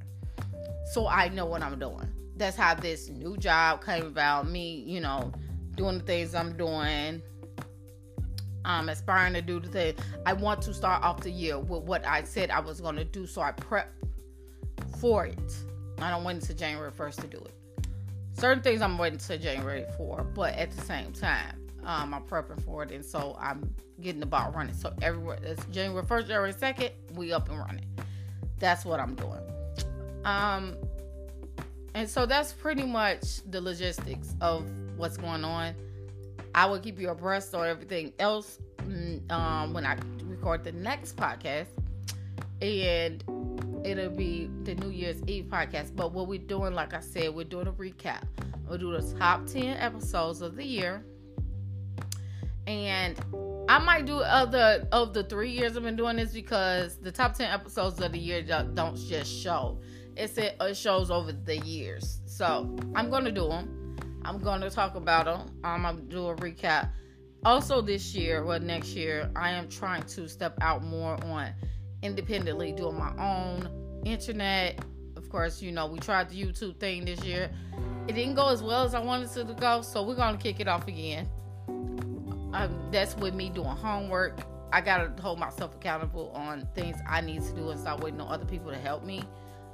so 0.92 1.08
I 1.08 1.30
know 1.30 1.46
what 1.46 1.62
I'm 1.62 1.80
doing 1.80 2.12
that's 2.40 2.58
how 2.58 2.74
this 2.74 3.10
new 3.10 3.38
job 3.38 3.84
came 3.86 4.06
about. 4.08 4.50
Me, 4.50 4.84
you 4.88 5.02
know, 5.02 5.32
doing 5.76 6.00
the 6.00 6.04
things 6.04 6.34
I'm 6.34 6.58
doing. 6.58 7.22
Um, 8.66 8.90
aspiring 8.90 9.34
to 9.34 9.42
do 9.42 9.60
the 9.60 9.68
thing. 9.70 9.96
I 10.26 10.34
want 10.34 10.62
to 10.64 10.74
start 10.74 11.04
off 11.04 11.22
the 11.22 11.32
year 11.32 11.58
with 11.58 11.84
what 11.84 12.06
I 12.06 12.24
said 12.24 12.50
I 12.50 12.60
was 12.60 12.82
going 12.82 12.98
to 12.98 13.06
do, 13.06 13.26
so 13.26 13.42
I 13.42 13.52
prep 13.52 13.94
for 15.00 15.26
it. 15.26 15.54
I 16.00 16.10
don't 16.10 16.24
wait 16.24 16.36
until 16.36 16.56
January 16.56 16.92
1st 16.92 17.22
to 17.22 17.28
do 17.28 17.38
it. 17.38 17.54
Certain 18.34 18.62
things 18.62 18.82
I'm 18.82 18.98
waiting 18.98 19.20
until 19.20 19.38
January 19.38 19.86
for, 19.98 20.24
but 20.24 20.54
at 20.56 20.72
the 20.72 20.82
same 20.82 21.12
time, 21.14 21.56
um, 21.84 22.14
I'm 22.14 22.24
prepping 22.24 22.64
for 22.64 22.84
it, 22.84 22.92
and 22.92 23.04
so 23.04 23.38
I'm 23.40 23.74
getting 24.02 24.20
the 24.20 24.26
ball 24.26 24.52
running. 24.52 24.76
So 24.76 24.94
everywhere, 25.02 25.40
January 25.72 26.06
1st, 26.06 26.28
January 26.28 26.54
2nd, 26.54 26.92
we 27.16 27.34
up 27.34 27.50
and 27.50 27.60
running. 27.60 27.86
That's 28.60 28.86
what 28.86 29.00
I'm 29.00 29.16
doing. 29.16 29.40
Um, 30.26 30.76
and 31.96 32.10
so 32.10 32.26
that's 32.26 32.54
pretty 32.54 32.86
much 32.86 33.42
the 33.50 33.62
logistics 33.62 34.36
of 34.42 34.66
what's 34.98 35.18
going 35.18 35.44
on. 35.44 35.74
I 36.54 36.66
will 36.66 36.80
keep 36.80 37.00
you 37.00 37.10
abreast 37.10 37.54
on 37.56 37.68
everything 37.68 38.14
else 38.20 38.60
mm, 38.78 39.32
um, 39.32 39.74
when 39.74 39.86
I 39.86 39.98
record 40.24 40.64
the 40.64 40.72
next 40.72 41.16
podcast. 41.16 41.68
And 42.62 43.24
it'll 43.86 44.10
be 44.10 44.50
the 44.64 44.76
New 44.76 44.90
Year's 44.90 45.22
Eve 45.28 45.46
podcast. 45.46 45.96
But 45.96 46.12
what 46.12 46.28
we're 46.28 46.40
doing, 46.40 46.74
like 46.74 46.94
I 46.94 47.00
said, 47.00 47.34
we're 47.34 47.46
doing 47.46 47.68
a 47.68 47.72
recap. 47.72 48.24
We'll 48.68 48.78
do 48.78 48.92
the 48.92 49.18
top 49.18 49.48
10 49.48 49.78
episodes 49.78 50.42
of 50.42 50.56
the 50.56 50.66
year. 50.66 51.04
And 52.68 53.18
I 53.68 53.80
might 53.80 54.06
do 54.06 54.20
other 54.20 54.88
of 54.92 55.14
the 55.14 55.24
three 55.24 55.52
years 55.52 55.76
I've 55.76 55.84
been 55.84 55.96
doing 55.96 56.18
this 56.18 56.34
because 56.34 56.98
the 56.98 57.12
top 57.12 57.34
10 57.34 57.50
episodes 57.52 58.00
of 58.00 58.12
the 58.12 58.20
year 58.20 58.42
don't 58.44 58.96
just 58.96 59.32
show 59.32 59.80
it's 60.20 60.38
it, 60.38 60.78
shows 60.78 61.10
over 61.10 61.32
the 61.32 61.58
years. 61.58 62.22
So 62.26 62.76
I'm 62.96 63.10
gonna 63.10 63.32
do 63.32 63.48
them. 63.48 63.96
I'm 64.26 64.40
gonna 64.40 64.70
talk 64.70 64.96
about 64.96 65.26
them. 65.26 65.42
Um, 65.64 65.86
I'm 65.86 65.96
gonna 65.98 66.10
do 66.10 66.28
a 66.28 66.36
recap. 66.36 66.92
Also, 67.46 67.82
this 67.82 68.14
year, 68.14 68.44
well, 68.44 68.60
next 68.60 68.90
year, 68.90 69.32
I 69.36 69.52
am 69.52 69.70
trying 69.70 70.04
to 70.04 70.28
step 70.28 70.58
out 70.62 70.84
more 70.84 71.18
on 71.24 71.54
independently 72.04 72.74
doing 72.74 72.98
my 72.98 73.14
own 73.18 73.70
internet. 74.06 74.84
Of 75.16 75.30
course, 75.30 75.62
you 75.62 75.72
know 75.72 75.88
we 75.88 76.00
tried 76.00 76.30
the 76.30 76.42
YouTube 76.42 76.80
thing 76.80 77.06
this 77.06 77.24
year. 77.24 77.50
It 78.08 78.14
didn't 78.14 78.36
go 78.36 78.50
as 78.50 78.62
well 78.62 78.84
as 78.84 78.94
I 78.94 79.00
wanted 79.00 79.36
it 79.36 79.48
to 79.48 79.54
go, 79.54 79.82
so 79.82 80.04
we're 80.04 80.16
gonna 80.16 80.38
kick 80.38 80.60
it 80.60 80.68
off 80.68 80.88
again. 80.88 81.30
Um, 82.52 82.90
that's 82.92 83.16
with 83.16 83.34
me 83.34 83.50
doing 83.50 83.68
homework. 83.68 84.40
I 84.72 84.82
gotta 84.82 85.12
hold 85.22 85.40
myself 85.40 85.76
accountable 85.76 86.32
on 86.32 86.68
things 86.76 86.98
I 87.08 87.22
need 87.22 87.44
to 87.44 87.54
do 87.54 87.70
and 87.70 87.80
stop 87.80 88.04
waiting 88.04 88.20
on 88.22 88.32
other 88.32 88.46
people 88.46 88.72
to 88.72 88.78
help 88.78 89.04
me. 89.04 89.24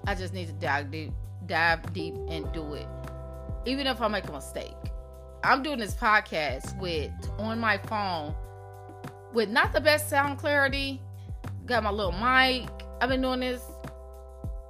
I 0.07 0.15
just 0.15 0.33
need 0.33 0.47
to 0.47 0.53
dive 0.53 0.91
deep, 0.91 1.11
dive 1.45 1.93
deep 1.93 2.15
and 2.29 2.51
do 2.53 2.73
it. 2.73 2.87
Even 3.65 3.87
if 3.87 4.01
I 4.01 4.07
make 4.07 4.27
a 4.27 4.31
mistake. 4.31 4.73
I'm 5.43 5.61
doing 5.61 5.79
this 5.79 5.93
podcast 5.93 6.79
with 6.79 7.11
on 7.37 7.59
my 7.59 7.77
phone 7.77 8.33
with 9.33 9.49
not 9.49 9.73
the 9.73 9.81
best 9.81 10.09
sound 10.09 10.39
clarity. 10.39 11.01
Got 11.65 11.83
my 11.83 11.91
little 11.91 12.11
mic. 12.11 12.69
I've 13.01 13.09
been 13.09 13.21
doing 13.21 13.41
this 13.41 13.61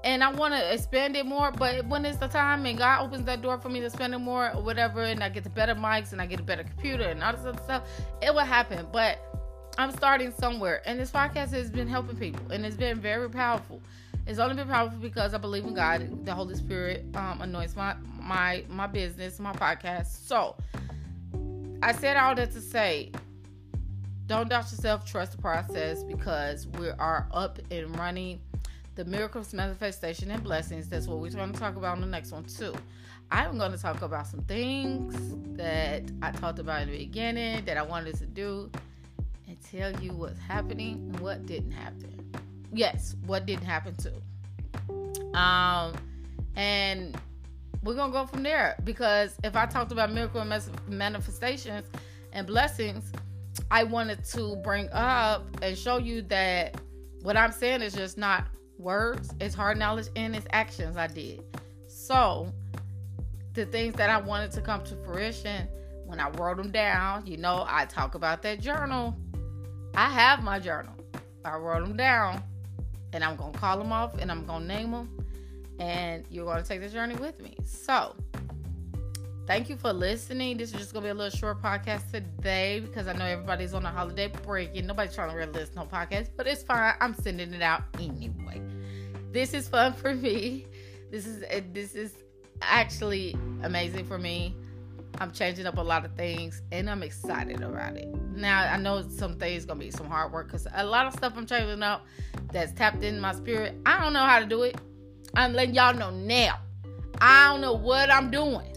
and 0.05 0.23
I 0.23 0.31
want 0.31 0.53
to 0.53 0.73
expand 0.73 1.17
it 1.17 1.25
more. 1.25 1.51
But 1.51 1.85
when 1.87 2.05
it's 2.05 2.17
the 2.17 2.27
time 2.27 2.65
and 2.65 2.77
God 2.77 3.03
opens 3.03 3.25
that 3.25 3.41
door 3.41 3.57
for 3.57 3.69
me 3.69 3.81
to 3.81 3.89
spend 3.89 4.13
it 4.13 4.19
more 4.19 4.53
or 4.53 4.61
whatever, 4.61 5.01
and 5.01 5.23
I 5.23 5.29
get 5.29 5.43
the 5.43 5.49
better 5.49 5.75
mics 5.75 6.11
and 6.13 6.21
I 6.21 6.25
get 6.27 6.39
a 6.39 6.43
better 6.43 6.63
computer 6.63 7.03
and 7.05 7.23
all 7.23 7.33
this 7.33 7.45
other 7.45 7.61
stuff, 7.63 7.89
it 8.21 8.33
will 8.33 8.41
happen. 8.41 8.87
But 8.91 9.19
I'm 9.77 9.91
starting 9.91 10.31
somewhere, 10.39 10.81
and 10.85 10.99
this 10.99 11.11
podcast 11.11 11.51
has 11.51 11.69
been 11.69 11.87
helping 11.87 12.15
people, 12.15 12.51
and 12.51 12.65
it's 12.65 12.77
been 12.77 12.99
very 13.01 13.29
powerful. 13.29 13.81
It's 14.27 14.39
only 14.39 14.55
been 14.55 14.67
powerful 14.67 14.97
because 14.97 15.33
I 15.33 15.37
believe 15.37 15.65
in 15.65 15.75
God. 15.75 16.25
The 16.25 16.33
Holy 16.33 16.55
Spirit 16.55 17.05
um, 17.15 17.41
anoints 17.41 17.75
my 17.75 17.95
my 18.19 18.63
my 18.69 18.87
business, 18.87 19.39
my 19.39 19.53
podcast. 19.53 20.27
So 20.27 20.55
I 21.83 21.91
said 21.91 22.17
all 22.17 22.33
that 22.35 22.51
to 22.53 22.61
say, 22.61 23.11
don't 24.25 24.49
doubt 24.49 24.71
yourself, 24.71 25.05
trust 25.05 25.33
the 25.33 25.37
process 25.37 26.03
because 26.03 26.65
we 26.79 26.89
are 26.89 27.27
up 27.31 27.59
and 27.69 27.97
running. 27.99 28.39
The 28.95 29.05
miracles, 29.05 29.53
manifestation, 29.53 30.31
and 30.31 30.41
blessings. 30.41 30.87
That's 30.87 31.05
what 31.05 31.19
we're 31.19 31.29
going 31.29 31.51
to 31.51 31.59
talk 31.59 31.75
about 31.75 31.97
in 31.97 32.01
the 32.01 32.07
next 32.07 32.31
one, 32.31 32.45
too. 32.45 32.73
I'm 33.29 33.57
going 33.57 33.73
to 33.73 33.77
talk 33.77 34.01
about 34.01 34.25
some 34.25 34.41
things 34.43 35.13
that 35.57 36.03
I 36.21 36.31
talked 36.31 36.59
about 36.59 36.83
in 36.83 36.91
the 36.91 36.97
beginning 36.97 37.65
that 37.65 37.75
I 37.77 37.81
wanted 37.81 38.15
to 38.19 38.25
do 38.25 38.71
and 39.47 39.57
tell 39.69 39.91
you 40.01 40.13
what's 40.13 40.39
happening 40.39 40.93
and 40.93 41.19
what 41.19 41.45
didn't 41.45 41.71
happen. 41.71 42.14
Yes, 42.73 43.15
what 43.25 43.45
didn't 43.45 43.65
happen 43.65 43.95
to. 43.95 45.37
Um, 45.37 45.93
and 46.55 47.17
we're 47.83 47.95
gonna 47.95 48.11
go 48.11 48.25
from 48.25 48.43
there 48.43 48.75
because 48.83 49.37
if 49.43 49.55
I 49.55 49.65
talked 49.65 49.91
about 49.91 50.11
miracle 50.11 50.43
manifestations 50.87 51.87
and 52.33 52.47
blessings, 52.47 53.11
I 53.69 53.83
wanted 53.83 54.23
to 54.25 54.55
bring 54.57 54.89
up 54.91 55.45
and 55.61 55.77
show 55.77 55.97
you 55.97 56.21
that 56.23 56.81
what 57.21 57.37
I'm 57.37 57.51
saying 57.51 57.81
is 57.81 57.93
just 57.93 58.17
not 58.17 58.45
words, 58.77 59.33
it's 59.39 59.55
hard 59.55 59.77
knowledge 59.77 60.07
and 60.15 60.35
it's 60.35 60.47
actions 60.51 60.97
I 60.97 61.07
did. 61.07 61.43
So 61.87 62.51
the 63.53 63.65
things 63.65 63.95
that 63.95 64.09
I 64.09 64.17
wanted 64.17 64.51
to 64.53 64.61
come 64.61 64.83
to 64.85 64.95
fruition, 64.97 65.67
when 66.05 66.19
I 66.19 66.29
wrote 66.31 66.57
them 66.57 66.71
down, 66.71 67.25
you 67.25 67.37
know, 67.37 67.65
I 67.67 67.85
talk 67.85 68.15
about 68.15 68.41
that 68.43 68.59
journal. 68.59 69.15
I 69.95 70.09
have 70.09 70.43
my 70.43 70.59
journal. 70.59 70.93
I 71.43 71.55
wrote 71.55 71.87
them 71.87 71.95
down 71.95 72.43
and 73.15 73.23
I'm 73.23 73.37
going 73.37 73.53
to 73.53 73.57
call 73.57 73.77
them 73.77 73.93
off 73.93 74.17
and 74.19 74.29
I'm 74.29 74.45
going 74.45 74.63
to 74.63 74.67
name 74.67 74.91
them. 74.91 75.09
And 75.79 76.25
you're 76.29 76.45
going 76.45 76.61
to 76.61 76.67
take 76.67 76.81
the 76.81 76.89
journey 76.89 77.15
with 77.15 77.39
me. 77.41 77.55
So, 77.65 78.13
thank 79.47 79.69
you 79.69 79.77
for 79.77 79.93
listening. 79.93 80.57
This 80.57 80.73
is 80.73 80.79
just 80.79 80.93
going 80.93 81.03
to 81.03 81.07
be 81.07 81.11
a 81.11 81.13
little 81.13 81.37
short 81.37 81.61
podcast 81.61 82.11
today 82.11 82.81
because 82.81 83.07
I 83.07 83.13
know 83.13 83.25
everybody's 83.25 83.73
on 83.73 83.85
a 83.85 83.89
holiday 83.89 84.27
break 84.27 84.75
and 84.75 84.85
nobody's 84.85 85.15
trying 85.15 85.31
to 85.31 85.35
really 85.35 85.51
listen 85.53 85.75
to 85.75 85.79
no 85.81 85.85
podcast, 85.85 86.29
but 86.35 86.45
it's 86.45 86.61
fine. 86.61 86.93
I'm 86.99 87.13
sending 87.15 87.53
it 87.53 87.61
out 87.61 87.83
anyway. 87.97 88.61
This 89.31 89.53
is 89.53 89.67
fun 89.67 89.93
for 89.93 90.13
me. 90.13 90.67
This 91.09 91.25
is 91.25 91.43
this 91.73 91.95
is 91.95 92.13
actually 92.61 93.35
amazing 93.63 94.05
for 94.05 94.17
me. 94.17 94.55
I'm 95.19 95.31
changing 95.31 95.65
up 95.65 95.77
a 95.77 95.81
lot 95.81 96.05
of 96.05 96.15
things 96.15 96.61
and 96.71 96.89
I'm 96.89 97.03
excited 97.03 97.61
about 97.61 97.95
it. 97.95 98.07
Now, 98.35 98.61
I 98.61 98.77
know 98.77 99.07
some 99.07 99.37
things 99.37 99.65
to 99.65 99.75
be 99.75 99.91
some 99.91 100.07
hard 100.07 100.31
work 100.31 100.47
because 100.47 100.67
a 100.73 100.85
lot 100.85 101.07
of 101.07 101.13
stuff 101.13 101.33
I'm 101.37 101.45
changing 101.45 101.83
up 101.83 102.05
that's 102.51 102.73
tapped 102.73 103.03
in 103.03 103.19
my 103.19 103.33
spirit. 103.33 103.75
I 103.85 104.01
don't 104.01 104.13
know 104.13 104.25
how 104.25 104.39
to 104.39 104.45
do 104.45 104.63
it. 104.63 104.77
I'm 105.35 105.53
letting 105.53 105.75
y'all 105.75 105.93
know 105.93 106.11
now. 106.11 106.59
I 107.21 107.47
don't 107.47 107.61
know 107.61 107.73
what 107.73 108.11
I'm 108.11 108.29
doing, 108.29 108.75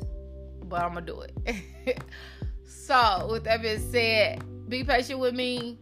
but 0.64 0.83
I'm 0.83 0.94
to 0.94 1.01
do 1.01 1.22
it. 1.22 2.03
so, 2.64 3.29
with 3.31 3.44
that 3.44 3.62
being 3.62 3.81
said, 3.81 4.42
be 4.68 4.85
patient 4.85 5.18
with 5.18 5.35
me. 5.35 5.79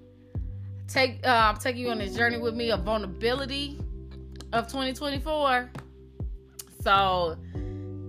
Take 0.89 1.27
uh, 1.27 1.51
I'm 1.53 1.57
taking 1.57 1.83
you 1.83 1.91
on 1.91 1.99
this 1.99 2.15
journey 2.15 2.39
with 2.39 2.55
me 2.55 2.71
of 2.71 2.83
vulnerability 2.83 3.79
of 4.53 4.69
2024. 4.69 5.71
So, 6.83 7.37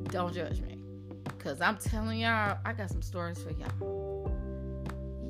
don't 0.10 0.34
judge 0.34 0.62
me. 0.62 0.67
Cause 1.48 1.62
I'm 1.62 1.78
telling 1.78 2.20
y'all, 2.20 2.58
I 2.66 2.74
got 2.74 2.90
some 2.90 3.02
stories 3.02 3.42
for 3.42 3.52
y'all. 3.52 4.30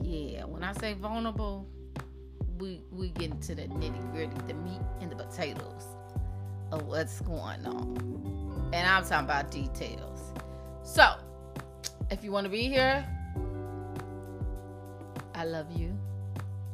Yeah, 0.02 0.46
when 0.46 0.64
I 0.64 0.74
say 0.74 0.96
vulnerable, 0.96 1.68
we 2.58 2.82
we 2.92 3.10
get 3.10 3.30
into 3.30 3.54
the 3.54 3.68
nitty 3.68 4.12
gritty, 4.12 4.34
the 4.48 4.56
meat 4.56 4.82
and 5.00 5.12
the 5.12 5.16
potatoes 5.16 5.84
of 6.72 6.88
what's 6.88 7.22
going 7.22 7.64
on. 7.68 8.72
And 8.74 8.88
I'm 8.88 9.04
talking 9.04 9.26
about 9.26 9.52
details. 9.52 10.34
So, 10.82 11.06
if 12.10 12.24
you 12.24 12.32
want 12.32 12.46
to 12.46 12.50
be 12.50 12.64
here, 12.64 13.06
I 15.36 15.46
love 15.46 15.68
you. 15.72 15.96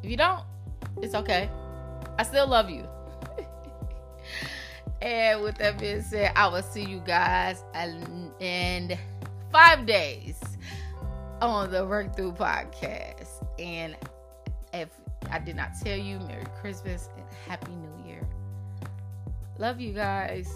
If 0.03 0.09
you 0.09 0.15
don't, 0.15 0.45
it's 1.01 1.15
okay. 1.15 1.49
I 2.17 2.23
still 2.23 2.47
love 2.47 2.69
you. 2.69 2.87
And 5.01 5.43
with 5.43 5.57
that 5.57 5.79
being 5.79 6.01
said, 6.01 6.31
I 6.33 6.47
will 6.47 6.61
see 6.61 6.85
you 6.85 7.01
guys 7.05 7.61
in 8.39 8.97
five 9.53 9.85
days 9.85 10.41
on 11.39 11.69
the 11.69 11.85
Breakthrough 11.85 12.33
podcast. 12.33 13.45
And 13.59 13.95
if 14.73 14.89
I 15.29 15.37
did 15.37 15.55
not 15.55 15.73
tell 15.79 15.95
you, 15.95 16.17
Merry 16.21 16.43
Christmas 16.59 17.09
and 17.15 17.25
Happy 17.47 17.71
New 17.71 18.07
Year. 18.07 18.27
Love 19.59 19.79
you 19.79 19.93
guys. 19.93 20.51